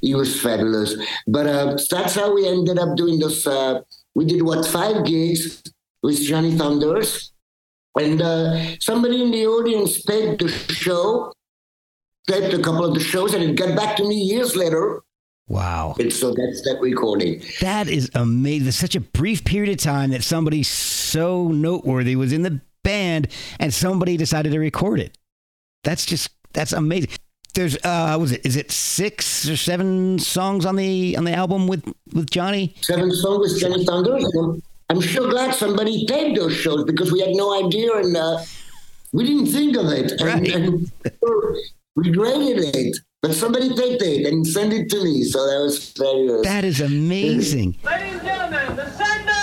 He 0.00 0.14
was 0.14 0.40
fabulous. 0.40 0.96
But 1.26 1.46
uh, 1.46 1.76
that's 1.90 2.14
how 2.16 2.34
we 2.34 2.48
ended 2.48 2.78
up 2.78 2.96
doing 2.96 3.18
this. 3.20 3.46
Uh, 3.46 3.80
we 4.14 4.24
did 4.24 4.42
what 4.42 4.66
five 4.66 5.04
gigs 5.04 5.62
with 6.02 6.20
Johnny 6.20 6.56
Thunders, 6.56 7.32
and 7.98 8.20
uh, 8.20 8.78
somebody 8.80 9.22
in 9.22 9.30
the 9.30 9.46
audience 9.46 10.02
taped 10.02 10.42
the 10.42 10.48
show, 10.48 11.32
taped 12.28 12.54
a 12.54 12.62
couple 12.62 12.84
of 12.84 12.94
the 12.94 13.00
shows, 13.00 13.34
and 13.34 13.44
it 13.44 13.56
got 13.56 13.76
back 13.76 13.96
to 13.96 14.08
me 14.08 14.16
years 14.16 14.56
later. 14.56 15.02
Wow. 15.48 15.94
And 16.00 16.12
so 16.12 16.34
that's 16.34 16.62
that 16.62 16.78
recording. 16.80 17.40
That 17.60 17.88
is 17.88 18.10
amazing. 18.16 18.72
Such 18.72 18.96
a 18.96 19.00
brief 19.00 19.44
period 19.44 19.70
of 19.70 19.78
time 19.78 20.10
that 20.10 20.24
somebody 20.24 20.64
so 20.64 21.46
noteworthy 21.48 22.16
was 22.16 22.32
in 22.32 22.42
the 22.42 22.60
band 22.90 23.28
and 23.60 23.74
somebody 23.74 24.16
decided 24.16 24.52
to 24.52 24.58
record 24.58 24.98
it. 25.00 25.12
That's 25.84 26.04
just 26.06 26.30
that's 26.52 26.72
amazing. 26.72 27.10
There's 27.54 27.76
uh 27.84 28.16
was 28.20 28.32
it 28.32 28.44
is 28.44 28.56
it 28.56 28.70
six 28.70 29.48
or 29.48 29.56
seven 29.56 30.18
songs 30.18 30.64
on 30.66 30.76
the 30.76 31.16
on 31.18 31.24
the 31.24 31.32
album 31.42 31.68
with 31.68 31.82
with 32.12 32.28
Johnny? 32.30 32.74
Seven 32.82 33.10
songs 33.22 33.40
with 33.52 33.60
Johnny 33.60 33.84
Thunder. 33.84 34.16
I'm 34.88 35.00
sure 35.00 35.28
glad 35.28 35.54
somebody 35.54 36.06
taped 36.06 36.36
those 36.38 36.54
shows 36.54 36.84
because 36.84 37.10
we 37.10 37.20
had 37.20 37.30
no 37.42 37.46
idea 37.66 37.90
and 38.02 38.16
uh, 38.16 38.38
we 39.12 39.24
didn't 39.26 39.46
think 39.56 39.76
of 39.76 39.86
it. 40.00 40.12
And, 40.12 40.22
Right. 40.22 40.54
and 40.54 40.92
we 41.96 42.10
graded 42.12 42.58
it. 42.76 42.96
But 43.22 43.32
somebody 43.34 43.68
taped 43.74 44.02
it 44.02 44.26
and 44.28 44.46
sent 44.46 44.72
it 44.72 44.88
to 44.90 44.98
me. 45.02 45.24
So 45.24 45.38
that 45.50 45.60
was 45.66 45.90
fabulous. 45.92 46.46
That 46.46 46.64
is 46.64 46.80
amazing. 46.80 47.74
Ladies 47.82 48.12
and 48.14 48.22
gentlemen, 48.22 48.76
the 48.76 48.86
Sender! 48.98 49.35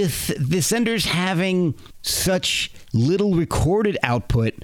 With 0.00 0.50
the 0.50 0.62
senders 0.62 1.04
having 1.04 1.74
such 2.02 2.72
little 2.92 3.34
recorded 3.34 3.98
output 4.02 4.54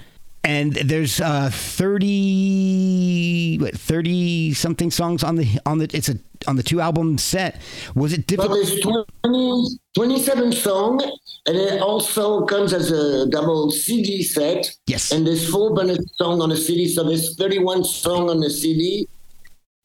and 0.43 0.73
there's 0.73 1.21
uh 1.21 1.49
30 1.51 3.57
what 3.59 3.77
30 3.77 4.53
something 4.53 4.91
songs 4.91 5.23
on 5.23 5.35
the 5.35 5.59
on 5.65 5.77
the 5.77 5.89
it's 5.93 6.09
a 6.09 6.17
on 6.47 6.55
the 6.55 6.63
two 6.63 6.79
album 6.79 7.17
set 7.17 7.59
was 7.95 8.13
it 8.13 8.31
Well, 8.37 8.47
difficult 8.47 8.67
there's 8.67 8.79
20, 9.23 9.79
27 9.95 10.51
songs, 10.51 11.03
and 11.47 11.57
it 11.57 11.81
also 11.81 12.45
comes 12.45 12.73
as 12.73 12.91
a 12.91 13.27
double 13.31 13.71
CD 13.71 14.21
set. 14.21 14.71
Yes. 14.85 15.11
And 15.11 15.25
there's 15.25 15.49
four 15.49 15.73
bonus 15.73 15.97
song 16.15 16.43
on 16.43 16.49
the 16.49 16.55
CD, 16.55 16.87
so 16.87 17.03
there's 17.03 17.35
31 17.35 17.83
song 17.85 18.29
on 18.29 18.39
the 18.39 18.51
CD 18.51 19.07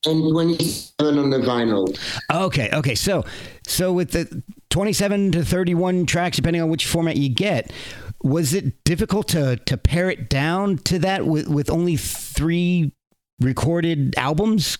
and 0.07 0.31
27 0.31 1.19
on 1.19 1.31
the 1.31 1.38
vinyl. 1.38 1.99
Okay, 2.33 2.71
okay. 2.73 2.95
So 2.95 3.25
so 3.67 3.93
with 3.93 4.12
the 4.12 4.43
27 4.71 5.33
to 5.33 5.45
31 5.45 6.07
tracks 6.07 6.37
depending 6.37 6.62
on 6.62 6.69
which 6.69 6.87
format 6.87 7.17
you 7.17 7.29
get, 7.29 7.73
was 8.23 8.55
it 8.55 8.85
difficult 8.85 9.29
to 9.29 9.57
to 9.57 9.77
pare 9.77 10.11
it 10.11 10.29
down 10.29 10.79
to 10.79 10.99
that 11.01 11.27
with 11.27 11.49
with 11.49 11.71
only 11.71 11.97
3 11.97 12.93
recorded 13.41 14.15
albums? 14.17 14.79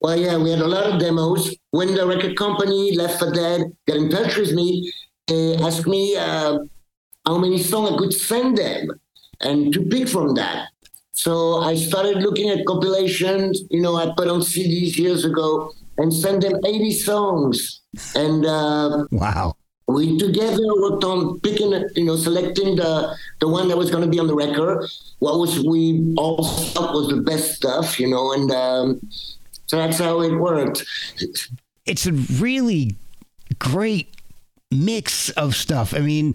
Well, 0.00 0.18
yeah, 0.18 0.36
we 0.36 0.50
had 0.50 0.58
a 0.58 0.66
lot 0.66 0.84
of 0.84 0.98
demos. 0.98 1.54
When 1.70 1.94
the 1.94 2.06
record 2.06 2.36
company 2.36 2.96
Left 2.96 3.20
for 3.20 3.30
Dead 3.30 3.60
got 3.86 3.96
in 3.96 4.10
touch 4.10 4.36
with 4.36 4.52
me, 4.52 4.92
they 5.28 5.56
asked 5.56 5.86
me 5.86 6.16
uh, 6.16 6.58
how 7.24 7.38
many 7.38 7.58
songs 7.58 7.92
I 7.92 7.96
could 7.96 8.12
send 8.12 8.58
them 8.58 8.88
and 9.40 9.72
to 9.72 9.82
pick 9.82 10.08
from 10.08 10.34
that. 10.34 10.68
So 11.12 11.58
I 11.58 11.74
started 11.76 12.18
looking 12.22 12.48
at 12.48 12.64
compilations, 12.66 13.62
you 13.70 13.82
know, 13.82 13.96
I 13.96 14.12
put 14.16 14.28
on 14.28 14.40
CDs 14.40 14.96
years 14.96 15.24
ago 15.24 15.72
and 15.98 16.12
sent 16.12 16.42
them 16.42 16.54
80 16.64 16.92
songs. 16.92 17.80
And 18.14 18.46
uh, 18.46 19.06
Wow. 19.10 19.54
we 19.88 20.16
together 20.18 20.66
worked 20.80 21.04
on 21.04 21.38
picking, 21.40 21.72
you 21.94 22.04
know, 22.04 22.16
selecting 22.16 22.76
the 22.76 23.14
the 23.40 23.48
one 23.48 23.68
that 23.68 23.76
was 23.76 23.90
going 23.90 24.02
to 24.02 24.08
be 24.08 24.18
on 24.18 24.26
the 24.26 24.34
record. 24.34 24.88
What 25.18 25.38
was 25.38 25.60
we 25.60 26.14
all 26.16 26.44
felt 26.72 26.94
was 26.94 27.08
the 27.08 27.20
best 27.20 27.54
stuff, 27.54 28.00
you 28.00 28.08
know, 28.08 28.32
and 28.32 28.50
um, 28.50 29.00
so 29.66 29.76
that's 29.76 29.98
how 29.98 30.22
it 30.22 30.34
worked. 30.34 30.84
It's 31.84 32.06
a 32.06 32.12
really 32.12 32.96
great 33.58 34.16
mix 34.70 35.28
of 35.30 35.54
stuff. 35.54 35.92
I 35.94 36.00
mean, 36.00 36.34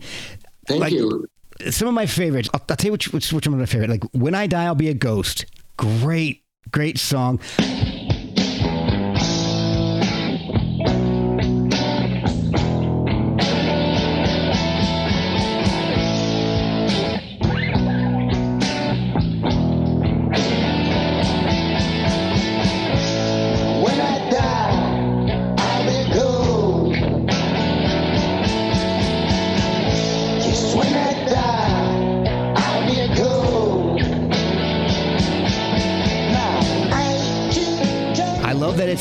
Thank 0.67 0.81
like, 0.81 0.93
you. 0.93 1.27
Some 1.69 1.87
of 1.87 1.93
my 1.93 2.05
favorites. 2.05 2.49
I'll, 2.53 2.61
I'll 2.69 2.75
tell 2.75 2.87
you 2.87 2.91
which, 2.91 3.11
which 3.13 3.33
which 3.33 3.47
one 3.47 3.53
of 3.55 3.59
my 3.59 3.65
favorite. 3.65 3.89
Like 3.89 4.03
"When 4.13 4.35
I 4.35 4.47
Die, 4.47 4.63
I'll 4.63 4.75
Be 4.75 4.89
a 4.89 4.93
Ghost." 4.93 5.45
Great, 5.77 6.43
great 6.71 6.97
song. 6.97 7.39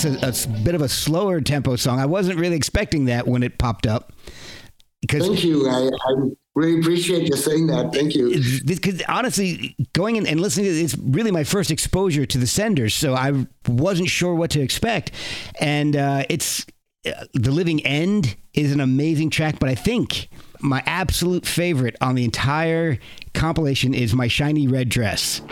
It's 0.05 0.45
a 0.45 0.49
bit 0.49 0.75
of 0.75 0.83
a 0.83 0.89
slower 0.89 1.41
tempo 1.41 1.77
song. 1.77 2.01
I 2.01 2.07
wasn't 2.07 2.39
really 2.39 2.57
expecting 2.57 3.07
that 3.07 3.27
when 3.27 3.43
it 3.43 3.59
popped 3.59 3.87
up 3.87 4.13
because 5.01 5.27
Thank 5.27 5.45
you. 5.45 5.69
I, 5.69 5.89
I 5.89 6.31
really 6.55 6.81
appreciate 6.81 7.29
you 7.29 7.37
saying 7.37 7.69
that. 7.69 7.93
Thank 7.93 8.15
you. 8.15 8.41
because 8.67 9.03
honestly, 9.09 9.77
going 9.93 10.17
in 10.17 10.27
and 10.27 10.41
listening 10.41 10.67
to 10.67 10.73
it, 10.73 10.83
it's 10.83 10.97
really 10.97 11.31
my 11.31 11.45
first 11.45 11.71
exposure 11.71 12.27
to 12.27 12.39
the 12.39 12.47
Senders, 12.47 12.95
so 12.95 13.15
I 13.15 13.47
wasn't 13.69 14.09
sure 14.09 14.35
what 14.35 14.51
to 14.53 14.61
expect. 14.61 15.13
And 15.61 15.97
uh, 15.97 16.25
it's 16.29 16.67
uh, 17.07 17.25
the 17.35 17.53
Living 17.53 17.85
End 17.85 18.37
is 18.55 18.73
an 18.73 18.81
amazing 18.81 19.31
track, 19.31 19.59
but 19.59 19.69
I 19.69 19.75
think 19.75 20.29
my 20.61 20.83
absolute 20.87 21.47
favorite 21.47 21.97
on 22.01 22.15
the 22.15 22.25
entire 22.25 22.99
compilation 23.35 23.95
is 23.95 24.15
my 24.15 24.29
shiny 24.29 24.67
red 24.67 24.89
dress. 24.89 25.43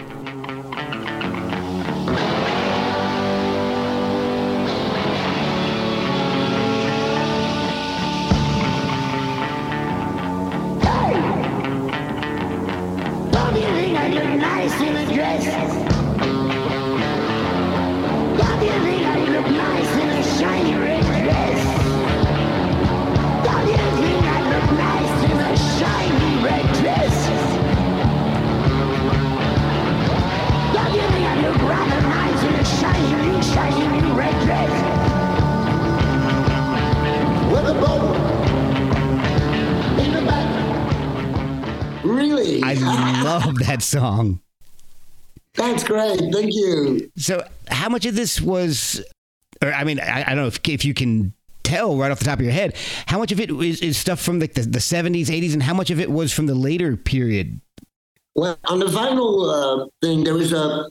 Song. 43.95 44.41
That's 45.55 45.85
great. 45.85 46.19
Thank 46.33 46.53
you. 46.53 47.11
So, 47.17 47.47
how 47.69 47.89
much 47.89 48.07
of 48.07 48.17
this 48.17 48.41
was, 48.41 49.05
or 49.63 49.73
I 49.73 49.85
mean, 49.85 50.01
I, 50.01 50.23
I 50.23 50.29
don't 50.31 50.39
know 50.39 50.47
if, 50.49 50.59
if 50.69 50.85
you 50.85 50.95
can 50.95 51.33
tell 51.63 51.97
right 51.97 52.11
off 52.11 52.19
the 52.19 52.25
top 52.25 52.41
of 52.41 52.45
your 52.45 52.53
head, 52.53 52.75
how 53.07 53.19
much 53.19 53.31
of 53.31 53.39
it 53.39 53.51
is, 53.51 53.81
is 53.81 53.97
stuff 53.97 54.21
from 54.21 54.41
like 54.41 54.55
the, 54.55 54.63
the 54.63 54.81
70s, 54.81 55.27
80s, 55.27 55.53
and 55.53 55.63
how 55.63 55.75
much 55.75 55.91
of 55.91 56.01
it 56.01 56.11
was 56.11 56.33
from 56.33 56.47
the 56.47 56.55
later 56.55 56.97
period? 56.97 57.61
Well, 58.35 58.59
on 58.65 58.81
the 58.81 58.87
vinyl 58.87 59.85
uh, 59.85 59.87
thing, 60.03 60.25
there 60.25 60.35
was 60.35 60.53
a 60.53 60.89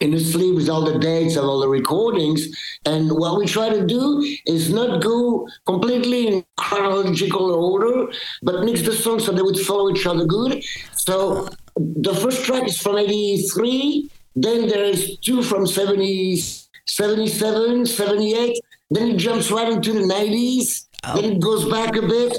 in 0.00 0.10
the 0.10 0.20
sleeve 0.20 0.54
with 0.54 0.68
all 0.68 0.84
the 0.84 0.98
dates 0.98 1.36
of 1.36 1.44
all 1.44 1.60
the 1.60 1.68
recordings. 1.68 2.54
And 2.84 3.10
what 3.10 3.38
we 3.38 3.46
try 3.46 3.70
to 3.70 3.86
do 3.86 4.20
is 4.46 4.70
not 4.70 5.02
go 5.02 5.48
completely 5.64 6.26
in 6.26 6.44
chronological 6.58 7.54
order, 7.54 8.12
but 8.42 8.62
mix 8.62 8.82
the 8.82 8.92
songs 8.92 9.24
so 9.24 9.32
they 9.32 9.40
would 9.40 9.58
follow 9.60 9.90
each 9.90 10.06
other 10.06 10.26
good. 10.26 10.62
So 10.92 11.48
the 11.76 12.14
first 12.14 12.44
track 12.44 12.64
is 12.64 12.78
from 12.78 12.98
83, 12.98 14.10
then 14.34 14.68
there's 14.68 15.18
two 15.18 15.42
from 15.42 15.66
70, 15.66 16.36
77, 16.86 17.86
78, 17.86 18.60
then 18.90 19.08
it 19.10 19.16
jumps 19.16 19.50
right 19.50 19.70
into 19.70 19.92
the 19.92 20.00
90s, 20.00 20.86
then 21.14 21.24
it 21.24 21.40
goes 21.40 21.68
back 21.70 21.96
a 21.96 22.02
bit. 22.02 22.36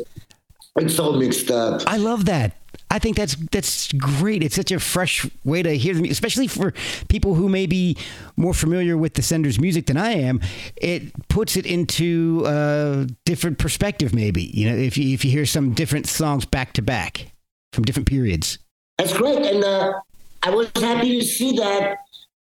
It's 0.78 1.00
all 1.00 1.13
mixed 1.13 1.50
up. 1.50 1.82
I 1.88 1.97
love 1.97 2.26
that. 2.26 2.56
I 2.89 3.00
think 3.00 3.17
that's 3.17 3.36
that's 3.52 3.91
great. 3.93 4.43
It's 4.43 4.56
such 4.56 4.71
a 4.71 4.80
fresh 4.80 5.28
way 5.43 5.62
to 5.62 5.78
hear 5.78 5.93
them, 5.93 6.06
especially 6.06 6.47
for 6.47 6.73
people 7.10 7.34
who 7.36 7.50
may 7.50 7.65
be 7.65 7.97
more 8.38 8.54
familiar 8.54 8.95
with 8.95 9.15
the 9.15 9.21
sender's 9.21 9.60
music 9.60 9.88
than 9.88 9.97
I 9.97 10.12
am. 10.12 10.39
It 10.78 11.12
puts 11.28 11.58
it 11.58 11.65
into 11.65 12.43
a 12.45 13.08
different 13.26 13.58
perspective, 13.58 14.13
maybe. 14.13 14.43
You 14.43 14.69
know, 14.69 14.78
if 14.78 14.97
you 14.97 15.13
if 15.13 15.26
you 15.26 15.32
hear 15.32 15.45
some 15.45 15.73
different 15.73 16.08
songs 16.08 16.45
back 16.45 16.73
to 16.73 16.82
back 16.82 17.32
from 17.73 17.84
different 17.84 18.08
periods. 18.08 18.58
That's 18.98 19.16
great. 19.16 19.46
And 19.46 19.64
uh, 19.64 19.94
I 20.44 20.50
was 20.50 20.70
happy 20.76 21.20
to 21.20 21.26
see 21.26 21.58
that 21.58 21.98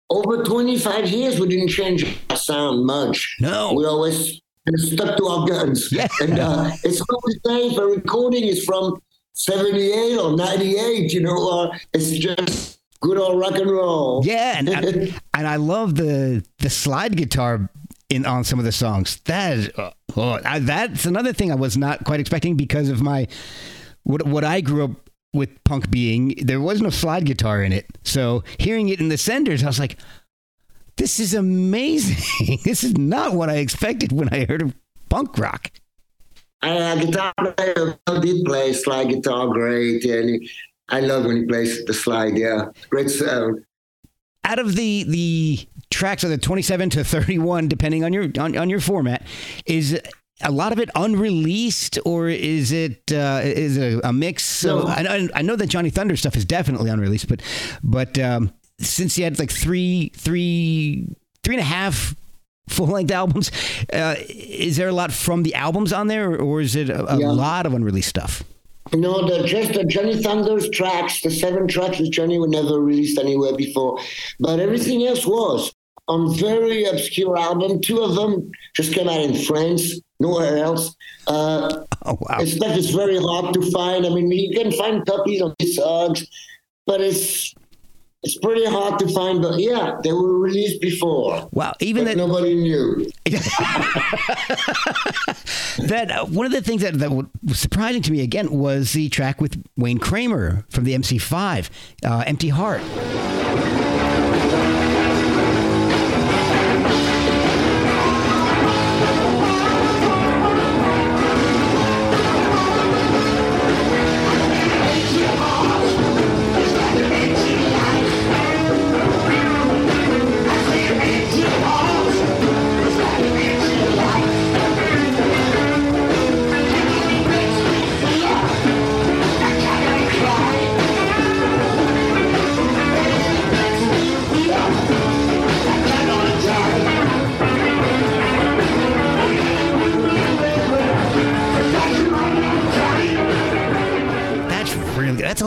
over 0.10 0.44
25 0.44 1.10
years 1.10 1.40
we 1.40 1.48
didn't 1.48 1.70
change 1.70 2.06
our 2.30 2.38
sound 2.38 2.86
much. 2.86 3.36
No. 3.40 3.74
We 3.74 3.86
always 3.86 4.42
stuck 4.76 5.18
to 5.18 5.26
our 5.26 5.48
guns. 5.48 5.92
Yeah. 5.92 6.08
And 6.22 6.40
uh, 6.40 6.72
it's 6.84 7.00
not 7.00 7.22
the 7.24 7.40
same 7.46 7.72
if 7.72 7.78
a 7.78 7.86
recording 7.86 8.46
is 8.46 8.64
from 8.64 9.02
78 9.34 10.18
or 10.18 10.36
98, 10.36 11.14
you 11.14 11.22
know, 11.22 11.38
or 11.38 11.72
it's 11.94 12.12
just 12.12 12.80
good 13.02 13.18
old 13.18 13.40
rock 13.40 13.56
and 13.56 13.70
roll. 13.70 14.26
Yeah, 14.26 14.58
and 14.58 14.70
and, 14.70 15.22
and 15.34 15.48
I 15.48 15.58
love 15.58 15.96
the 15.96 16.44
the 16.60 16.70
slide 16.70 17.16
guitar 17.16 17.70
in 18.10 18.26
on 18.26 18.44
some 18.44 18.60
of 18.60 18.66
the 18.66 18.72
songs. 18.72 19.20
That 19.26 19.58
is, 19.58 19.70
uh, 19.78 19.92
oh, 20.16 20.40
I, 20.44 20.60
that's 20.60 21.06
another 21.06 21.34
thing 21.34 21.52
I 21.52 21.56
was 21.56 21.78
not 21.78 22.04
quite 22.04 22.20
expecting 22.20 22.56
because 22.56 22.90
of 22.90 23.02
my 23.02 23.28
what 24.04 24.26
what 24.26 24.44
I 24.44 24.62
grew 24.62 24.86
up 24.86 25.07
with 25.38 25.64
punk 25.64 25.90
being. 25.90 26.36
There 26.42 26.60
was 26.60 26.82
no 26.82 26.90
slide 26.90 27.26
guitar 27.26 27.64
in 27.64 27.72
it, 27.72 27.86
so 28.04 28.44
hearing 28.58 28.90
it 28.90 29.00
in 29.00 29.10
the 29.10 29.18
Senders, 29.18 29.64
I 29.64 29.68
was 29.68 29.80
like, 29.80 29.98
"This 30.98 31.20
is 31.20 31.34
amazing! 31.34 32.60
this 32.64 32.84
is 32.84 32.98
not 32.98 33.34
what 33.34 33.50
I 33.50 33.58
expected 33.58 34.12
when 34.12 34.30
I 34.30 34.46
heard 34.46 34.62
of 34.62 34.76
punk 35.10 35.38
rock." 35.38 35.72
Uh, 36.62 36.96
guitar 36.96 37.34
player 37.36 38.00
did 38.22 38.44
play 38.46 38.74
slide 38.74 39.10
guitar 39.10 39.48
great. 39.48 40.04
And 40.06 40.48
I 40.90 41.02
love 41.02 41.26
when 41.26 41.38
he 41.38 41.46
plays 41.46 41.86
the 41.86 41.94
slide. 41.94 42.38
Yeah. 42.38 42.70
Great 42.90 43.10
sound. 43.10 43.64
out 44.44 44.60
of 44.60 44.76
the 44.76 45.04
the 45.08 45.68
tracks 45.90 46.24
of 46.24 46.30
the 46.30 46.38
27 46.38 46.90
to 46.90 47.04
31 47.04 47.68
depending 47.68 48.04
on 48.04 48.12
your 48.12 48.28
on, 48.40 48.58
on 48.58 48.70
your 48.70 48.80
format 48.80 49.26
is 49.66 50.00
a 50.44 50.52
lot 50.52 50.72
of 50.72 50.80
it 50.80 50.90
unreleased 50.96 51.98
or 52.06 52.28
is 52.30 52.72
it 52.72 53.12
uh, 53.12 53.42
is 53.44 53.78
it 53.78 53.96
a, 54.04 54.10
a 54.10 54.14
mix 54.14 54.44
so 54.46 54.80
No. 54.82 54.88
I, 54.88 55.02
know- 55.02 55.30
I 55.36 55.42
know 55.42 55.56
that 55.56 55.68
johnny 55.68 55.90
thunder 55.90 56.16
stuff 56.16 56.36
is 56.36 56.46
definitely 56.46 56.90
unreleased 56.90 57.28
but 57.28 57.42
but 57.84 58.18
um, 58.20 58.54
since 58.80 59.16
he 59.16 59.24
had 59.24 59.40
like 59.40 59.52
three 59.52 60.12
three 60.16 61.08
three 61.44 61.56
and 61.56 61.62
a 61.62 61.66
half 61.66 62.14
full-length 62.70 63.12
albums 63.12 63.52
uh, 63.94 64.16
is 64.30 64.78
there 64.78 64.90
a 64.90 64.94
lot 64.94 65.12
from 65.12 65.44
the 65.44 65.56
albums 65.56 65.92
on 65.94 66.08
there 66.08 66.32
or, 66.32 66.38
or 66.38 66.62
is 66.62 66.76
it 66.76 66.90
a, 66.90 67.14
a 67.14 67.20
Yeah. 67.20 67.30
lot 67.32 67.66
of 67.66 67.74
unreleased 67.74 68.10
stuff 68.10 68.44
No, 68.94 69.28
the 69.28 69.46
just 69.48 69.74
the 69.74 69.84
Johnny 69.86 70.16
Thunder's 70.22 70.70
tracks, 70.70 71.22
the 71.22 71.30
seven 71.32 71.68
tracks 71.68 71.98
that 71.98 72.10
Johnny 72.12 72.38
were 72.40 72.48
never 72.48 72.80
released 72.80 73.18
anywhere 73.20 73.54
before, 73.56 74.00
but 74.40 74.60
everything 74.62 75.06
else 75.06 75.26
was 75.26 75.74
on 76.08 76.34
very 76.38 76.86
obscure 76.86 77.36
album. 77.38 77.82
Two 77.82 78.00
of 78.00 78.16
them 78.16 78.50
just 78.80 78.94
came 78.94 79.10
out 79.10 79.20
in 79.20 79.34
France, 79.50 80.00
nowhere 80.20 80.58
else. 80.58 80.96
Uh, 81.28 81.86
oh 82.06 82.18
wow 82.22 82.38
and 82.40 82.48
stuff 82.48 82.78
is 82.78 82.90
very 82.92 83.18
hard 83.18 83.54
to 83.54 83.72
find. 83.72 84.06
I 84.06 84.10
mean, 84.10 84.32
you 84.32 84.58
can 84.58 84.72
find 84.72 85.06
copies 85.06 85.42
of 85.42 85.56
these 85.60 85.76
songs, 85.76 86.28
but 86.86 87.02
it's 87.02 87.54
it's 88.24 88.38
pretty 88.40 88.66
hard 88.66 89.00
to 89.00 89.08
find. 89.14 89.42
But 89.42 89.60
yeah, 89.60 89.98
they 90.04 90.12
were 90.12 90.40
released 90.40 90.82
before, 90.82 91.48
wow 91.52 91.74
even 91.80 92.06
that 92.06 92.18
nobody 92.18 92.56
knew. 92.56 93.10
that 95.88 96.12
uh, 96.12 96.26
one 96.26 96.46
of 96.46 96.52
the 96.52 96.62
things 96.62 96.82
that, 96.82 96.96
that 96.96 97.12
was 97.12 97.28
surprising 97.54 98.02
to 98.04 98.12
me 98.12 98.22
again 98.22 98.52
was 98.52 98.94
the 98.94 99.10
track 99.10 99.40
with 99.42 99.64
Wayne 99.76 100.00
Kramer 100.00 100.66
from 100.70 100.84
the 100.84 100.94
MC5, 100.94 101.70
uh, 102.06 102.24
"Empty 102.26 102.50
Heart." 102.50 103.77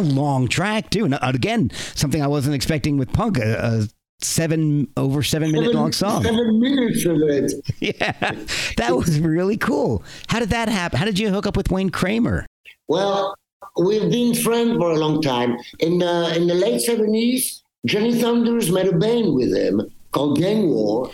A 0.00 0.02
long 0.02 0.48
track 0.48 0.90
too. 0.90 1.04
And 1.04 1.14
uh, 1.14 1.18
again, 1.22 1.70
something 1.94 2.22
I 2.22 2.26
wasn't 2.26 2.54
expecting 2.54 2.96
with 2.96 3.12
punk. 3.12 3.38
A, 3.38 3.58
a 3.58 3.88
seven 4.22 4.88
over 4.96 5.22
seven 5.22 5.52
minute 5.52 5.74
long 5.74 5.92
song. 5.92 6.22
Seven 6.22 6.60
minutes 6.60 7.04
of 7.04 7.16
it. 7.22 7.52
Yeah, 7.80 8.32
that 8.76 8.96
was 8.96 9.18
really 9.20 9.56
cool. 9.56 10.02
How 10.28 10.38
did 10.38 10.50
that 10.50 10.68
happen? 10.68 10.98
How 10.98 11.04
did 11.04 11.18
you 11.18 11.30
hook 11.30 11.46
up 11.46 11.56
with 11.56 11.70
Wayne 11.70 11.90
Kramer? 11.90 12.46
Well, 12.88 13.34
we've 13.78 14.10
been 14.10 14.34
friends 14.34 14.76
for 14.76 14.90
a 14.90 14.98
long 14.98 15.22
time. 15.22 15.56
In 15.78 16.02
uh, 16.02 16.32
in 16.36 16.46
the 16.46 16.54
late 16.54 16.80
seventies, 16.80 17.62
Johnny 17.86 18.14
Thunders 18.14 18.70
made 18.70 18.88
a 18.88 18.96
band 18.96 19.34
with 19.34 19.54
him 19.54 19.90
called 20.12 20.38
Gang 20.38 20.68
War, 20.68 21.10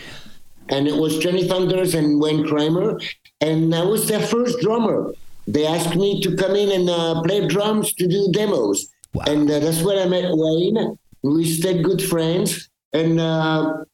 and 0.68 0.88
it 0.88 0.96
was 0.96 1.18
Johnny 1.18 1.46
Thunders 1.46 1.94
and 1.94 2.20
Wayne 2.20 2.46
Kramer, 2.46 2.98
and 3.40 3.74
I 3.74 3.82
was 3.84 4.08
their 4.08 4.20
first 4.20 4.60
drummer. 4.60 5.12
They 5.46 5.66
asked 5.66 5.94
me 5.96 6.20
to 6.22 6.34
come 6.36 6.56
in 6.56 6.72
and 6.72 6.90
uh, 6.90 7.22
play 7.22 7.46
drums 7.46 7.92
to 7.94 8.06
do 8.06 8.28
demos, 8.32 8.88
Wow. 9.14 9.24
and 9.28 9.50
uh, 9.50 9.60
that's 9.60 9.82
where 9.82 10.02
I 10.02 10.08
met 10.08 10.28
Wayne. 10.30 10.98
We 11.22 11.44
stayed 11.44 11.82
good 11.84 12.02
friends, 12.02 12.68
and 12.92 13.18
uh, 13.20 13.84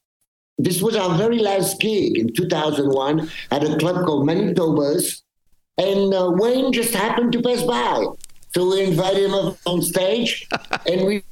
this 0.57 0.81
was 0.81 0.95
our 0.95 1.15
very 1.17 1.39
last 1.39 1.79
gig 1.79 2.17
in 2.17 2.33
2001 2.33 3.29
at 3.51 3.63
a 3.63 3.77
club 3.77 4.05
called 4.05 4.25
Manitoba's. 4.25 5.23
And 5.77 6.13
uh, 6.13 6.31
Wayne 6.35 6.71
just 6.71 6.93
happened 6.93 7.31
to 7.33 7.41
pass 7.41 7.63
by. 7.63 8.05
So 8.53 8.69
we 8.69 8.83
invited 8.83 9.23
him 9.25 9.33
up 9.33 9.57
on 9.65 9.81
stage 9.81 10.47
and 10.87 11.05
we, 11.07 11.23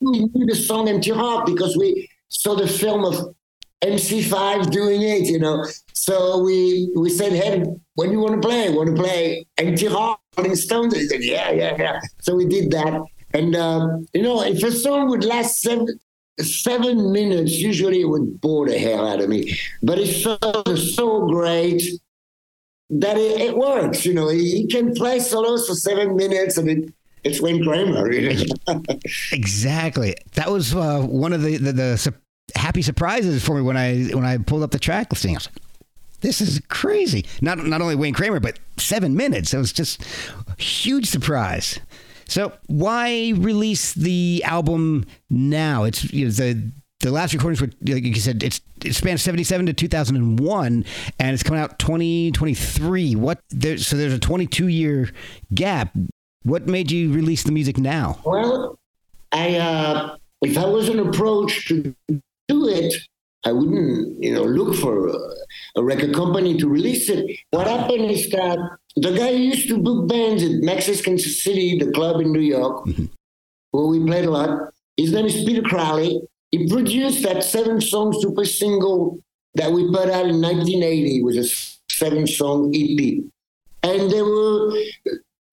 we 0.00 0.20
knew 0.26 0.46
the 0.46 0.54
song 0.54 0.88
Empty 0.88 1.10
Heart 1.10 1.46
because 1.46 1.76
we 1.76 2.08
saw 2.28 2.54
the 2.54 2.68
film 2.68 3.04
of 3.04 3.34
MC5 3.82 4.70
doing 4.70 5.02
it, 5.02 5.26
you 5.26 5.38
know. 5.38 5.66
So 5.92 6.42
we 6.42 6.90
we 6.96 7.10
said, 7.10 7.32
hey, 7.32 7.64
when 7.94 8.08
do 8.08 8.14
you 8.14 8.20
want 8.20 8.40
to 8.40 8.46
play? 8.46 8.70
Want 8.70 8.96
to 8.96 9.02
play 9.02 9.46
Empty 9.58 9.86
Heart, 9.86 10.20
Rolling 10.36 10.56
Stones? 10.56 10.94
He 10.94 11.06
said, 11.06 11.22
yeah, 11.22 11.50
yeah, 11.50 11.76
yeah. 11.78 12.00
So 12.20 12.34
we 12.34 12.46
did 12.46 12.70
that. 12.72 13.02
And, 13.32 13.54
uh, 13.54 13.98
you 14.12 14.22
know, 14.22 14.42
if 14.42 14.62
a 14.62 14.72
song 14.72 15.08
would 15.08 15.24
last 15.24 15.60
seven, 15.60 15.86
seven 16.38 17.12
minutes, 17.12 17.52
usually 17.52 18.00
it 18.00 18.08
would 18.08 18.40
bore 18.40 18.66
the 18.68 18.78
hell 18.78 19.06
out 19.06 19.20
of 19.20 19.28
me. 19.28 19.58
But 19.82 19.98
it's 19.98 20.22
so, 20.22 20.38
so 20.94 21.26
great 21.26 21.82
that 22.90 23.16
it, 23.16 23.40
it 23.40 23.56
works. 23.56 24.04
You 24.04 24.14
know, 24.14 24.28
he, 24.28 24.66
can 24.66 24.94
play 24.94 25.20
solos 25.20 25.68
for 25.68 25.74
seven 25.74 26.16
minutes 26.16 26.58
and 26.58 26.68
it, 26.68 26.94
it's 27.22 27.40
Wayne 27.40 27.62
Kramer. 27.62 28.10
You 28.10 28.34
know? 28.34 28.82
Exactly. 29.32 30.16
That 30.34 30.50
was 30.50 30.74
uh, 30.74 31.00
one 31.02 31.32
of 31.32 31.42
the 31.42 31.58
the, 31.58 31.72
the 31.72 32.14
happy 32.56 32.82
surprises 32.82 33.44
for 33.44 33.56
me 33.56 33.62
when 33.62 33.76
I 33.76 34.04
when 34.14 34.24
I 34.24 34.38
pulled 34.38 34.62
up 34.62 34.70
the 34.70 34.78
track 34.78 35.10
listing. 35.10 35.32
I 35.32 35.38
was 35.38 35.46
like, 35.46 35.62
"This 36.20 36.40
is 36.40 36.60
crazy!" 36.68 37.24
Not 37.40 37.58
not 37.58 37.80
only 37.80 37.96
Wayne 37.96 38.14
Kramer, 38.14 38.40
but 38.40 38.58
seven 38.76 39.16
minutes. 39.16 39.54
It 39.54 39.58
was 39.58 39.72
just 39.72 40.02
huge 40.58 41.06
surprise. 41.06 41.78
So 42.26 42.52
why 42.66 43.32
release 43.36 43.92
the 43.92 44.42
album 44.44 45.04
now? 45.28 45.84
It's 45.84 46.12
you 46.12 46.26
know, 46.26 46.30
the 46.30 46.70
the 47.00 47.10
last 47.10 47.32
recordings 47.32 47.60
were 47.60 47.70
like 47.86 48.04
you 48.04 48.14
said. 48.14 48.42
It's 48.42 48.60
it 48.84 48.94
spans 48.94 49.22
seventy 49.22 49.42
seven 49.42 49.66
to 49.66 49.72
two 49.72 49.88
thousand 49.88 50.16
and 50.16 50.38
one, 50.38 50.84
and 51.18 51.34
it's 51.34 51.42
coming 51.42 51.60
out 51.60 51.78
twenty 51.78 52.30
twenty 52.30 52.54
three. 52.54 53.16
What 53.16 53.40
there? 53.50 53.78
So 53.78 53.96
there's 53.96 54.12
a 54.12 54.18
twenty 54.18 54.46
two 54.46 54.68
year 54.68 55.10
gap. 55.52 55.92
What 56.42 56.66
made 56.66 56.90
you 56.90 57.12
release 57.12 57.42
the 57.42 57.52
music 57.52 57.78
now? 57.78 58.18
Well, 58.24 58.78
I 59.32 59.56
uh, 59.56 60.16
if 60.42 60.56
I 60.56 60.66
wasn't 60.66 61.00
approached 61.00 61.68
to 61.68 61.94
do 62.52 62.68
it, 62.68 62.92
I 63.44 63.52
wouldn't, 63.52 64.22
you 64.22 64.34
know, 64.34 64.44
look 64.44 64.74
for 64.76 65.08
a, 65.08 65.18
a 65.76 65.82
record 65.82 66.14
company 66.14 66.58
to 66.58 66.68
release 66.68 67.08
it. 67.08 67.24
What 67.50 67.66
happened 67.66 68.10
is 68.10 68.28
that 68.30 68.58
the 68.96 69.12
guy 69.12 69.30
used 69.30 69.68
to 69.68 69.78
book 69.78 70.08
bands 70.08 70.42
at 70.42 70.62
Max's 70.70 71.00
Kansas 71.00 71.42
City, 71.42 71.78
the 71.78 71.90
club 71.92 72.20
in 72.20 72.32
New 72.32 72.46
York, 72.56 72.86
where 73.70 73.86
we 73.86 74.04
played 74.04 74.26
a 74.26 74.30
lot, 74.30 74.50
his 74.96 75.12
name 75.12 75.26
is 75.26 75.44
Peter 75.44 75.62
Crowley. 75.62 76.20
He 76.50 76.68
produced 76.68 77.22
that 77.22 77.44
seven-song 77.44 78.12
super 78.20 78.44
single 78.44 79.18
that 79.54 79.72
we 79.72 79.90
put 79.90 80.10
out 80.10 80.26
in 80.26 80.42
1980. 80.42 81.18
It 81.18 81.24
was 81.24 81.36
a 81.38 81.46
seven-song 81.90 82.72
EP, 82.74 83.24
and 83.82 84.10
they 84.10 84.22
were 84.22 84.72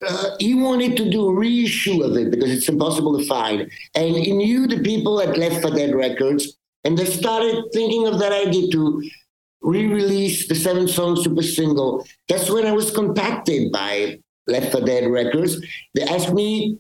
uh, 0.05 0.29
he 0.39 0.53
wanted 0.53 0.95
to 0.97 1.09
do 1.09 1.27
a 1.27 1.33
reissue 1.33 2.03
of 2.03 2.15
it 2.17 2.29
because 2.29 2.51
it's 2.51 2.69
impossible 2.69 3.17
to 3.17 3.25
find. 3.25 3.71
And 3.95 4.15
he 4.15 4.31
knew 4.31 4.67
the 4.67 4.79
people 4.79 5.19
at 5.21 5.37
Left 5.37 5.61
for 5.61 5.71
Dead 5.71 5.95
Records, 5.95 6.57
and 6.87 6.97
they 6.97 7.03
started 7.03 7.65
thinking 7.73 8.07
of 8.07 8.17
that 8.19 8.31
idea 8.31 8.71
to 8.71 9.03
re-release 9.61 10.47
the 10.47 10.55
seven 10.55 10.87
song 10.87 11.21
super 11.21 11.43
single. 11.43 12.07
That's 12.29 12.49
when 12.49 12.65
I 12.65 12.71
was 12.71 12.91
contacted 12.91 13.73
by 13.73 14.19
Left 14.47 14.71
for 14.71 14.79
Dead 14.79 15.11
Records. 15.11 15.59
They 15.93 16.03
asked 16.03 16.31
me 16.31 16.77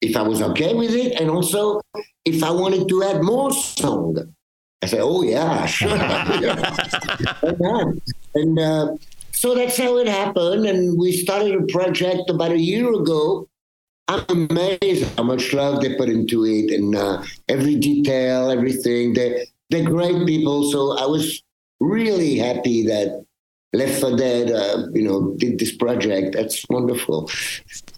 if 0.00 0.16
I 0.16 0.22
was 0.22 0.42
okay 0.42 0.74
with 0.74 0.92
it, 0.92 1.20
and 1.20 1.30
also 1.30 1.80
if 2.24 2.42
I 2.42 2.50
wanted 2.50 2.88
to 2.88 3.04
add 3.04 3.22
more 3.22 3.52
songs. 3.52 4.18
I 4.82 4.86
said, 4.86 5.00
"Oh 5.02 5.22
yeah, 5.22 5.66
sure." 5.76 5.94
And 8.34 8.58
uh, 8.58 8.96
so 9.30 9.54
that's 9.54 9.76
how 9.76 9.98
it 9.98 10.08
happened. 10.08 10.66
And 10.66 10.98
we 10.98 11.12
started 11.12 11.54
a 11.54 11.66
project 11.72 12.28
about 12.28 12.50
a 12.50 12.58
year 12.58 12.92
ago. 12.92 13.46
I'm 14.08 14.24
amazed 14.28 15.16
how 15.16 15.22
much 15.22 15.52
love 15.52 15.80
they 15.80 15.94
put 15.96 16.08
into 16.08 16.44
it 16.44 16.70
and 16.70 16.94
uh, 16.94 17.22
every 17.48 17.76
detail, 17.76 18.50
everything. 18.50 19.14
They're, 19.14 19.44
they're 19.70 19.84
great 19.84 20.26
people. 20.26 20.70
So 20.70 20.98
I 20.98 21.06
was 21.06 21.42
really 21.80 22.36
happy 22.36 22.86
that 22.86 23.24
Left 23.72 24.00
for 24.00 24.16
Dead, 24.16 24.50
uh, 24.50 24.86
you 24.92 25.02
know, 25.02 25.34
did 25.36 25.58
this 25.58 25.74
project. 25.74 26.34
That's 26.34 26.64
wonderful. 26.68 27.30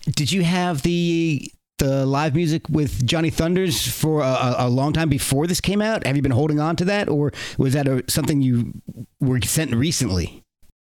Did 0.04 0.32
you 0.32 0.42
have 0.42 0.82
the 0.82 1.50
the 1.78 2.06
live 2.06 2.34
music 2.34 2.66
with 2.70 3.06
Johnny 3.06 3.28
Thunders 3.28 3.86
for 3.86 4.22
a, 4.22 4.54
a 4.60 4.68
long 4.70 4.94
time 4.94 5.10
before 5.10 5.46
this 5.46 5.60
came 5.60 5.82
out? 5.82 6.06
Have 6.06 6.16
you 6.16 6.22
been 6.22 6.32
holding 6.32 6.58
on 6.58 6.76
to 6.76 6.86
that, 6.86 7.10
or 7.10 7.32
was 7.58 7.74
that 7.74 7.86
a, 7.86 8.02
something 8.08 8.40
you 8.40 8.72
were 9.20 9.40
sent 9.42 9.74
recently? 9.74 10.42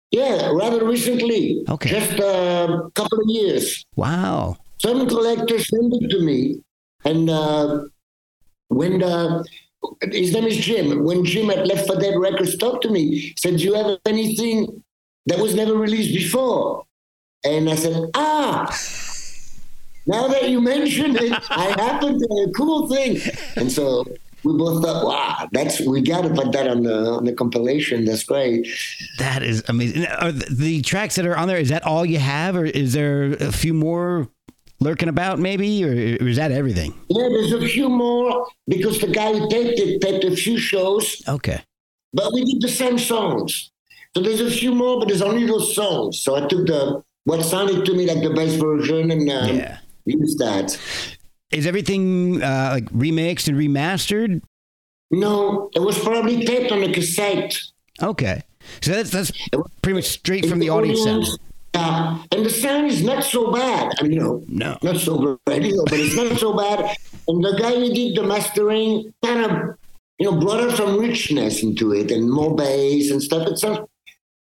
Yeah, 0.10 0.51
rather 0.53 0.84
recently. 0.84 1.63
Okay. 1.69 1.91
Just 1.91 2.13
a 2.13 2.89
couple 2.95 3.19
of 3.19 3.25
years. 3.27 3.86
Wow. 3.95 4.58
Some 4.82 5.08
collectors 5.08 5.68
sent 5.68 5.94
it 5.94 6.10
to 6.10 6.22
me, 6.22 6.62
and 7.04 7.30
uh, 7.30 7.86
when 8.70 9.04
uh, 9.04 9.44
his 10.12 10.34
name 10.34 10.46
is 10.46 10.58
Jim, 10.58 11.04
when 11.04 11.26
Jim 11.26 11.50
at 11.50 11.68
Left 11.68 11.86
for 11.86 11.98
Dead 11.98 12.18
Records 12.18 12.58
talked 12.58 12.84
to 12.84 12.89
me, 12.89 13.34
said, 13.38 13.58
"Do 13.58 13.63
you 13.63 13.74
have 13.74 14.00
anything 14.06 14.84
that 15.26 15.39
was 15.39 15.54
never 15.54 15.74
released 15.74 16.13
before?" 16.13 16.86
And 17.44 17.70
I 17.70 17.76
said, 17.76 18.10
"Ah." 18.15 18.74
Now 20.08 20.28
that 20.28 20.50
you 20.50 20.62
mention 20.62 21.15
it, 21.18 21.34
I 21.50 21.65
happened 21.78 22.20
to 22.20 22.48
a 22.48 22.52
cool 22.54 22.89
thing, 22.89 23.20
and 23.58 23.72
so 23.72 24.06
we 24.44 24.54
both 24.58 24.82
thought, 24.82 25.06
"Wow, 25.06 25.50
that's 25.52 25.82
we 25.82 26.02
got 26.02 26.22
to 26.22 26.30
put 26.30 26.54
that 26.54 26.68
on 26.68 26.84
the 26.84 27.12
on 27.12 27.26
the 27.26 27.34
compilation. 27.34 28.06
That's 28.06 28.24
great." 28.24 28.65
That 29.18 29.44
is 29.44 29.62
amazing. 29.68 30.06
Are 30.06 30.32
the, 30.32 30.46
the 30.50 30.82
tracks 30.82 31.15
that 31.15 31.26
are 31.26 31.38
on 31.38 31.50
there, 31.50 31.58
is 31.58 31.70
that 31.70 31.84
all 31.84 32.06
you 32.06 32.20
have, 32.20 32.56
or 32.56 32.65
is 32.65 32.94
there 32.94 33.34
a 33.34 33.52
few 33.52 33.74
more 33.74 34.30
lurking 34.80 35.10
about, 35.10 35.39
maybe, 35.39 35.84
or, 35.84 35.92
is 35.94 36.38
that 36.38 36.52
everything? 36.52 36.94
Yeah, 37.10 37.28
there's 37.30 37.52
a 37.52 37.68
few 37.68 37.89
more 37.89 38.48
because 38.68 38.99
the 38.99 39.08
guy 39.08 39.34
who 39.38 39.49
taped 39.49 39.80
it 39.80 40.01
taped 40.01 40.24
a 40.26 40.36
few 40.36 40.58
shows, 40.58 41.22
Okay. 41.28 41.62
but 42.14 42.34
we 42.34 42.45
did 42.45 42.62
the 42.62 42.70
same 42.70 42.97
songs. 42.97 43.72
So 44.16 44.24
there's 44.24 44.41
a 44.41 44.49
few 44.49 44.74
more, 44.74 44.99
but 44.99 45.08
there's 45.08 45.22
only 45.22 45.45
those 45.45 45.76
songs. 45.76 46.22
So 46.22 46.36
I 46.36 46.47
took 46.47 46.66
the 46.66 47.03
what 47.26 47.43
sounded 47.45 47.86
to 47.86 47.93
me 47.93 48.08
like 48.08 48.24
the 48.24 48.32
best 48.34 48.58
version 48.58 49.12
and 49.12 49.30
um, 49.30 49.56
Yeah. 49.58 49.78
used 50.06 50.39
that. 50.39 50.78
Is 51.51 51.66
everything 51.68 52.41
uh, 52.41 52.70
like 52.74 52.86
remixed 52.91 53.47
and 53.47 53.58
remastered? 53.58 54.41
No, 55.12 55.70
it 55.74 55.80
was 55.80 55.97
probably 55.99 56.45
taped 56.45 56.72
on 56.72 56.84
a 56.84 56.91
cassette. 56.93 57.56
Okay. 58.01 58.41
So 58.82 58.91
that's 58.91 59.10
that's 59.12 59.32
pretty 59.82 59.95
much 59.95 60.06
straight 60.06 60.45
from 60.47 60.60
the 60.60 60.70
audio 60.70 60.95
sound. 60.95 61.26
Yeah, 61.76 62.24
and 62.32 62.45
the 62.45 62.49
sound 62.49 62.88
is 62.88 63.03
not 63.03 63.24
so 63.24 63.51
bad. 63.51 63.93
I 63.99 64.03
mean, 64.03 64.13
you 64.13 64.20
know, 64.20 64.43
No. 64.47 64.78
not 64.82 64.97
so 64.97 65.38
great, 65.45 65.63
you 65.63 65.76
know, 65.78 65.86
but 65.86 65.99
it's 65.99 66.15
not 66.15 66.38
so 66.39 66.53
bad. 66.53 66.95
And 67.28 67.43
the 67.43 67.55
guy 67.59 67.76
who 67.76 67.93
did 67.93 68.15
the 68.15 68.24
mastering 68.24 69.13
kind 69.24 69.45
of, 69.45 69.51
you 70.17 70.30
know, 70.32 70.39
brought 70.39 70.61
up 70.61 70.76
some 70.76 70.97
richness 70.99 71.61
into 71.63 71.93
it 71.93 72.11
and 72.11 72.30
more 72.30 72.55
bass 72.55 73.11
and 73.11 73.22
stuff. 73.22 73.47
It 73.47 73.59
sounds, 73.59 73.88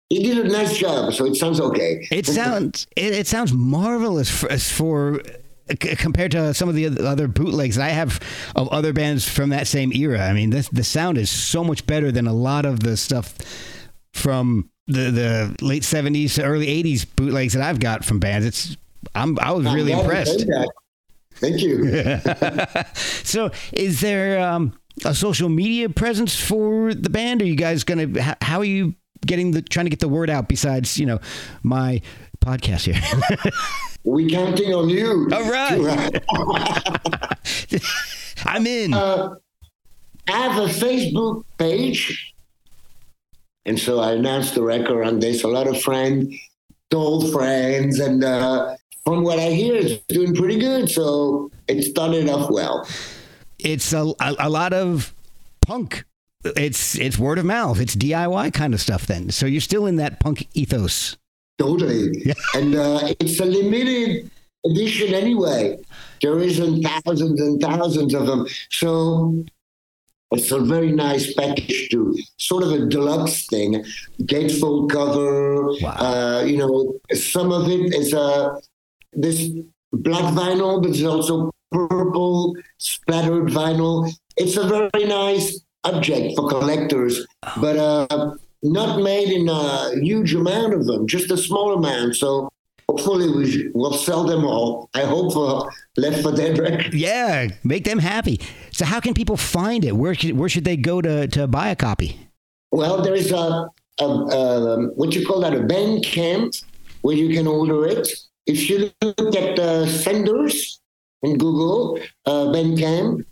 he 0.09 0.23
did 0.23 0.39
a 0.47 0.49
nice 0.49 0.77
job, 0.79 1.13
so 1.13 1.27
it 1.27 1.35
sounds 1.35 1.61
okay. 1.61 2.07
It 2.11 2.25
sounds 2.27 2.87
it, 2.97 3.13
it 3.13 3.27
sounds 3.27 3.53
marvelous 3.53 4.31
for, 4.31 4.51
as 4.51 4.71
for 4.71 5.21
uh, 5.69 5.75
c- 5.83 5.97
compared 5.97 6.31
to 6.33 6.55
some 6.55 6.69
of 6.69 6.77
the 6.77 6.87
other 7.05 7.27
bootlegs 7.29 7.77
that 7.77 7.85
I 7.85 7.91
have 7.91 8.21
of 8.57 8.69
other 8.69 8.93
bands 8.93 9.29
from 9.29 9.51
that 9.51 9.67
same 9.67 9.93
era. 9.93 10.21
I 10.21 10.33
mean, 10.33 10.51
this, 10.51 10.69
the 10.69 10.85
sound 10.85 11.19
is 11.19 11.29
so 11.31 11.63
much 11.65 11.85
better 11.87 12.11
than 12.13 12.27
a 12.27 12.33
lot 12.33 12.65
of 12.65 12.81
the 12.81 12.97
stuff 12.97 13.35
from 14.15 14.71
the 14.89 15.11
the 15.11 15.57
late 15.61 15.85
seventies 15.85 16.35
to 16.35 16.43
early 16.43 16.67
eighties 16.67 17.05
bootlegs 17.05 17.53
that 17.53 17.63
I've 17.63 17.79
got 17.79 18.05
from 18.05 18.19
bands. 18.19 18.47
It's 18.47 18.77
I'm 19.15 19.39
I 19.39 19.53
was 19.53 19.67
I'm 19.67 19.75
really 19.75 19.93
impressed. 19.93 20.45
Thank 21.35 21.63
you. 21.63 22.21
So, 23.25 23.51
is 23.73 24.01
there 24.01 24.41
um, 24.41 24.73
a 25.05 25.15
social 25.15 25.51
media 25.51 25.91
presence 25.91 26.41
for 26.41 26.95
the 26.95 27.11
band? 27.11 27.43
Are 27.43 27.45
you 27.45 27.57
guys 27.57 27.85
gonna? 27.85 28.21
How, 28.21 28.35
how 28.41 28.59
are 28.61 28.65
you 28.65 28.95
getting 29.27 29.51
the 29.51 29.61
trying 29.61 29.85
to 29.85 29.91
get 29.91 30.01
the 30.01 30.09
word 30.09 30.31
out? 30.31 30.49
Besides, 30.49 30.99
you 30.99 31.05
know, 31.05 31.21
my 31.63 32.01
podcast 32.41 32.87
here. 32.87 33.53
we 34.05 34.31
counting 34.31 34.73
on 34.73 34.89
you. 34.89 35.29
All 35.31 35.51
right. 35.51 36.23
I'm 38.47 38.67
in. 38.67 38.95
Uh, 38.95 39.35
I 40.27 40.33
have 40.33 40.57
a 40.63 40.69
Facebook 40.69 41.45
page. 41.59 42.35
And 43.69 43.79
so 43.79 44.01
I 44.01 44.13
announced 44.13 44.55
the 44.55 44.63
record 44.63 45.05
on 45.05 45.21
this. 45.21 45.45
A 45.45 45.49
lot 45.49 45.67
of 45.67 45.79
friends 45.83 46.35
told 46.91 47.31
friends. 47.31 48.01
And 48.01 48.25
uh, 48.25 48.77
from 49.05 49.23
what 49.23 49.39
I 49.39 49.51
hear, 49.51 49.75
it's 49.75 50.03
doing 50.07 50.35
pretty 50.35 50.59
good. 50.59 50.91
So 50.91 51.51
it 51.69 51.83
started 51.83 52.31
off 52.31 52.51
well. 52.51 52.89
It's 53.59 53.93
a, 53.93 54.15
a, 54.21 54.37
a 54.39 54.49
lot 54.49 54.73
of 54.73 55.13
punk. 55.61 56.05
It's 56.45 56.97
it's 56.99 57.19
word 57.19 57.39
of 57.39 57.45
mouth. 57.45 57.79
It's 57.79 57.95
DIY 57.95 58.55
kind 58.55 58.73
of 58.73 58.81
stuff. 58.81 59.07
Then, 59.07 59.31
so 59.31 59.45
you're 59.45 59.61
still 59.61 59.85
in 59.85 59.97
that 59.97 60.19
punk 60.19 60.49
ethos. 60.55 61.19
Totally. 61.59 62.23
Yeah. 62.25 62.35
And 62.55 62.75
uh, 62.75 63.13
it's 63.21 63.39
a 63.39 63.45
limited 63.45 64.31
edition 64.65 65.13
anyway. 65.13 65.77
There 66.23 66.39
isn't 66.39 66.83
thousands 66.83 67.39
and 67.39 67.61
thousands 67.61 68.15
of 68.15 68.27
them. 68.27 68.47
So 68.71 69.45
it's 70.33 70.51
a 70.51 70.61
very 70.61 70.93
nice 70.93 71.33
package 71.35 71.89
to 71.91 72.15
sort 72.37 72.63
of 72.63 72.73
a 72.73 72.87
deluxe 72.87 73.47
thing. 73.47 73.85
Gatefold 74.23 74.91
cover. 74.91 75.73
Wow. 75.81 75.91
Uh, 75.91 76.45
you 76.45 76.59
know, 76.59 76.99
some 77.15 77.53
of 77.53 77.69
it 77.69 77.95
is 77.95 78.13
uh, 78.13 78.59
this 79.13 79.51
black 79.93 80.35
vinyl, 80.35 80.83
but 80.83 80.91
it's 80.91 81.03
also 81.03 81.51
purple 81.73 82.55
splattered 82.79 83.49
vinyl. 83.49 84.11
It's 84.37 84.57
a 84.57 84.67
very 84.67 85.07
nice 85.07 85.61
object 85.85 86.37
for 86.37 86.49
collectors, 86.49 87.27
but 87.57 87.77
uh, 87.77 88.35
not 88.63 89.01
made 89.01 89.33
in 89.33 89.49
a 89.49 89.93
huge 90.01 90.35
amount 90.35 90.75
of 90.75 90.87
them, 90.87 91.07
just 91.07 91.31
a 91.31 91.37
small 91.37 91.75
amount. 91.75 92.17
So 92.17 92.51
hopefully 92.99 93.31
we 93.31 93.71
will 93.75 93.93
sell 93.93 94.25
them 94.25 94.45
all. 94.45 94.91
I 94.95 95.05
hope 95.05 95.33
for 95.33 95.71
Left 95.97 96.23
for 96.23 96.33
Dead 96.33 96.59
Records. 96.59 96.95
Yeah, 96.95 97.49
make 97.65 97.85
them 97.85 97.99
happy. 97.99 98.41
So 98.73 98.85
how 98.85 99.01
can 99.01 99.15
people 99.15 99.37
find 99.37 99.85
it? 99.85 99.97
Where 99.97 100.15
should, 100.15 100.37
where 100.37 100.49
should 100.49 100.65
they 100.65 100.77
go 100.77 101.01
to 101.01 101.29
to 101.29 101.47
buy 101.47 101.69
a 101.69 101.77
copy? 101.77 102.19
Well, 102.73 103.01
there 103.03 103.15
is 103.15 103.33
a, 103.33 103.71
a, 104.01 104.05
a 104.05 104.87
what 104.95 105.15
you 105.15 105.27
call 105.27 105.41
that 105.41 105.55
a 105.55 105.63
band 105.63 106.05
camp 106.05 106.55
where 107.03 107.17
you 107.17 107.35
can 107.35 107.47
order 107.47 107.87
it. 107.87 108.09
If 108.47 108.69
you 108.69 108.91
look 109.03 109.37
at 109.37 109.57
the 109.57 109.87
senders 109.87 110.81
in 111.23 111.39
Google, 111.39 111.99
uh, 112.27 112.47
Bandcamp. 112.53 113.25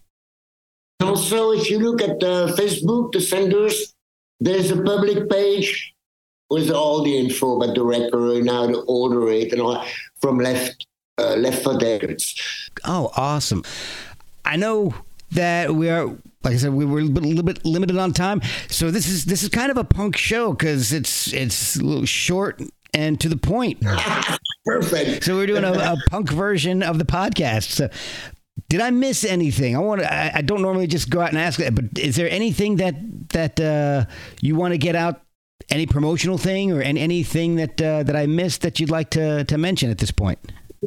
Also, 1.00 1.52
if 1.52 1.70
you 1.70 1.78
look 1.78 2.00
at 2.02 2.22
uh, 2.22 2.52
Facebook, 2.56 3.12
the 3.12 3.20
senders, 3.20 3.94
there's 4.40 4.70
a 4.70 4.82
public 4.82 5.28
page 5.28 5.94
with 6.50 6.70
all 6.70 7.02
the 7.02 7.18
info 7.18 7.56
about 7.56 7.74
the 7.74 7.82
record 7.82 8.36
and 8.38 8.48
how 8.48 8.66
to 8.66 8.80
order 8.82 9.28
it 9.28 9.52
and 9.52 9.60
all 9.60 9.84
from 10.20 10.38
Left 10.38 10.86
uh, 11.18 11.34
Left 11.36 11.62
for 11.62 11.76
Dead. 11.78 12.22
Oh, 12.84 13.10
awesome! 13.16 13.64
I 14.44 14.56
know 14.56 14.94
that 15.32 15.74
we 15.74 15.88
are, 15.88 16.06
like 16.44 16.54
I 16.54 16.56
said, 16.56 16.72
we 16.72 16.84
were 16.84 17.00
a 17.00 17.04
little 17.04 17.42
bit, 17.42 17.64
limited 17.64 17.96
on 17.96 18.12
time, 18.12 18.42
so 18.68 18.90
this 18.90 19.08
is 19.08 19.24
this 19.24 19.42
is 19.42 19.48
kind 19.48 19.70
of 19.70 19.76
a 19.76 19.84
punk 19.84 20.16
show 20.16 20.52
because 20.52 20.92
it's 20.92 21.32
it's 21.32 21.76
a 21.76 21.82
little 21.82 22.06
short 22.06 22.62
and 22.94 23.20
to 23.20 23.28
the 23.28 23.36
point. 23.36 23.82
Perfect. 24.64 25.24
So 25.24 25.36
we're 25.36 25.46
doing 25.46 25.64
a, 25.64 25.72
a 25.72 25.96
punk 26.10 26.30
version 26.30 26.82
of 26.82 26.98
the 26.98 27.04
podcast. 27.04 27.70
So 27.70 27.88
did 28.68 28.80
I 28.80 28.90
miss 28.90 29.24
anything? 29.24 29.76
I 29.76 29.78
want. 29.78 30.02
I, 30.02 30.32
I 30.36 30.40
don't 30.42 30.62
normally 30.62 30.86
just 30.86 31.10
go 31.10 31.20
out 31.20 31.28
and 31.28 31.38
ask 31.38 31.58
that, 31.60 31.74
but 31.74 31.84
is 31.98 32.16
there 32.16 32.28
anything 32.28 32.76
that 32.76 32.94
that 33.30 33.60
uh, 33.60 34.06
you 34.40 34.56
want 34.56 34.72
to 34.72 34.78
get 34.78 34.96
out? 34.96 35.22
Any 35.70 35.86
promotional 35.86 36.38
thing 36.38 36.70
or 36.72 36.80
any, 36.80 37.00
anything 37.00 37.56
that 37.56 37.80
uh, 37.82 38.02
that 38.04 38.14
I 38.14 38.26
missed 38.26 38.62
that 38.62 38.78
you'd 38.78 38.90
like 38.90 39.10
to 39.10 39.44
to 39.44 39.58
mention 39.58 39.90
at 39.90 39.98
this 39.98 40.10
point? 40.12 40.38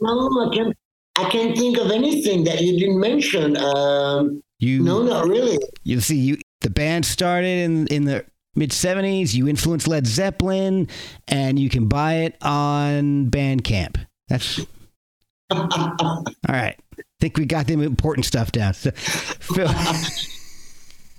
No, 0.01 0.29
I 0.49 0.55
can't. 0.55 0.75
I 1.17 1.29
can't 1.29 1.57
think 1.57 1.77
of 1.77 1.91
anything 1.91 2.45
that 2.45 2.61
you 2.61 2.79
didn't 2.79 2.99
mention. 2.99 3.57
Um, 3.57 4.41
You 4.59 4.81
no, 4.81 5.03
not 5.03 5.27
really. 5.27 5.57
you 5.83 5.99
see 5.99 6.15
you 6.17 6.37
the 6.61 6.69
band 6.69 7.05
started 7.05 7.57
in 7.65 7.87
in 7.87 8.05
the 8.05 8.25
mid 8.55 8.71
70s 8.71 9.33
you 9.33 9.47
influenced 9.47 9.87
led 9.87 10.05
zeppelin 10.07 10.87
and 11.27 11.57
you 11.59 11.69
can 11.69 11.87
buy 11.87 12.15
it 12.25 12.35
on 12.41 13.29
bandcamp 13.29 13.95
that's 14.27 14.59
all 15.51 16.23
right 16.47 16.75
I 16.97 17.03
think 17.21 17.37
we 17.37 17.45
got 17.45 17.67
the 17.67 17.73
important 17.73 18.25
stuff 18.25 18.51
down 18.51 18.73
so, 18.73 18.91
Phil, 18.91 19.67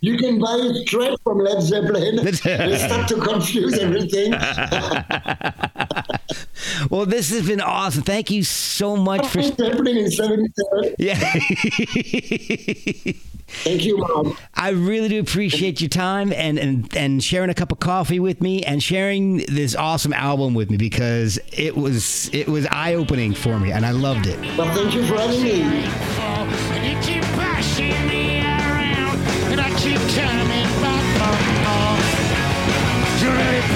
You 0.02 0.16
can 0.16 0.38
buy 0.38 0.56
it 0.60 0.86
straight 0.86 1.18
from 1.22 1.38
Led 1.38 1.60
Zeppelin. 1.62 2.16
Let's 2.16 2.38
start 2.38 3.08
to 3.08 3.20
confuse 3.20 3.78
everything. 3.78 4.32
well 6.90 7.06
this 7.06 7.30
has 7.30 7.46
been 7.46 7.60
awesome 7.60 8.02
thank 8.02 8.30
you 8.30 8.44
so 8.44 8.96
much 8.96 9.26
for 9.26 9.40
Led 9.40 9.56
Zeppelin 9.56 9.96
in 9.96 10.10
77. 10.10 10.94
yeah 10.98 11.18
Thank 13.52 13.84
you, 13.84 13.98
Mom. 13.98 14.36
I 14.54 14.70
really 14.70 15.08
do 15.08 15.18
appreciate 15.18 15.80
your 15.80 15.88
time 15.88 16.32
and, 16.32 16.56
and, 16.56 16.96
and 16.96 17.22
sharing 17.22 17.50
a 17.50 17.54
cup 17.54 17.72
of 17.72 17.80
coffee 17.80 18.20
with 18.20 18.40
me 18.40 18.62
and 18.62 18.80
sharing 18.80 19.38
this 19.48 19.74
awesome 19.74 20.12
album 20.12 20.54
with 20.54 20.70
me 20.70 20.76
because 20.76 21.40
it 21.52 21.76
was 21.76 22.32
it 22.32 22.48
was 22.48 22.64
eye 22.70 22.94
opening 22.94 23.34
for 23.34 23.58
me 23.58 23.72
and 23.72 23.84
I 23.84 23.90
loved 23.90 24.28
it. 24.28 24.38
Well, 24.56 24.72
thank 24.72 24.94
you 24.94 25.04
for 25.04 25.16
having 25.16 25.42
me. 25.42 26.59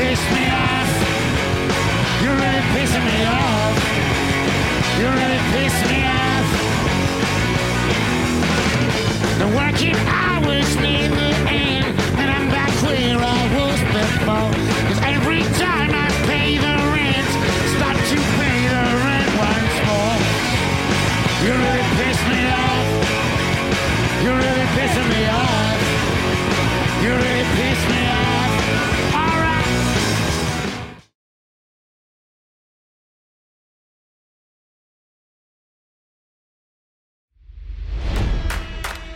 Piss 0.05 0.21
me 0.37 0.45
off. 0.51 0.91
You 2.23 2.31
really 2.43 2.65
pissing 2.75 3.05
me 3.11 3.21
off. 3.25 3.75
You're 5.01 5.17
really 5.21 5.43
piss 5.53 5.77
me 5.91 6.01
off. 6.23 6.47
The 9.41 9.49
working 9.61 9.97
hours 10.21 10.69
near 10.85 11.09
the 11.21 11.31
end, 11.49 11.87
and 12.21 12.29
I'm 12.37 12.47
back 12.57 12.73
where 12.85 13.19
I 13.37 13.43
was 13.57 13.81
before. 13.99 14.51
'Cause 14.87 15.01
every 15.15 15.43
time 15.65 15.93
I 16.05 16.09
pay 16.29 16.49
the 16.67 16.77
rent, 16.97 17.31
start 17.75 17.99
to 18.11 18.19
pay 18.39 18.59
the 18.75 18.85
rent 19.07 19.31
once 19.49 19.77
more. 19.89 20.19
You 21.45 21.53
really 21.65 21.87
piss 21.99 22.21
me 22.33 22.43
off. 22.67 22.87
You 24.25 24.31
really 24.43 24.67
pissing 24.77 25.09
me 25.15 25.23
off. 25.45 25.79
You 27.05 27.11
really 27.23 27.47
piss 27.57 27.83
me 27.93 28.01
off. 28.19 28.24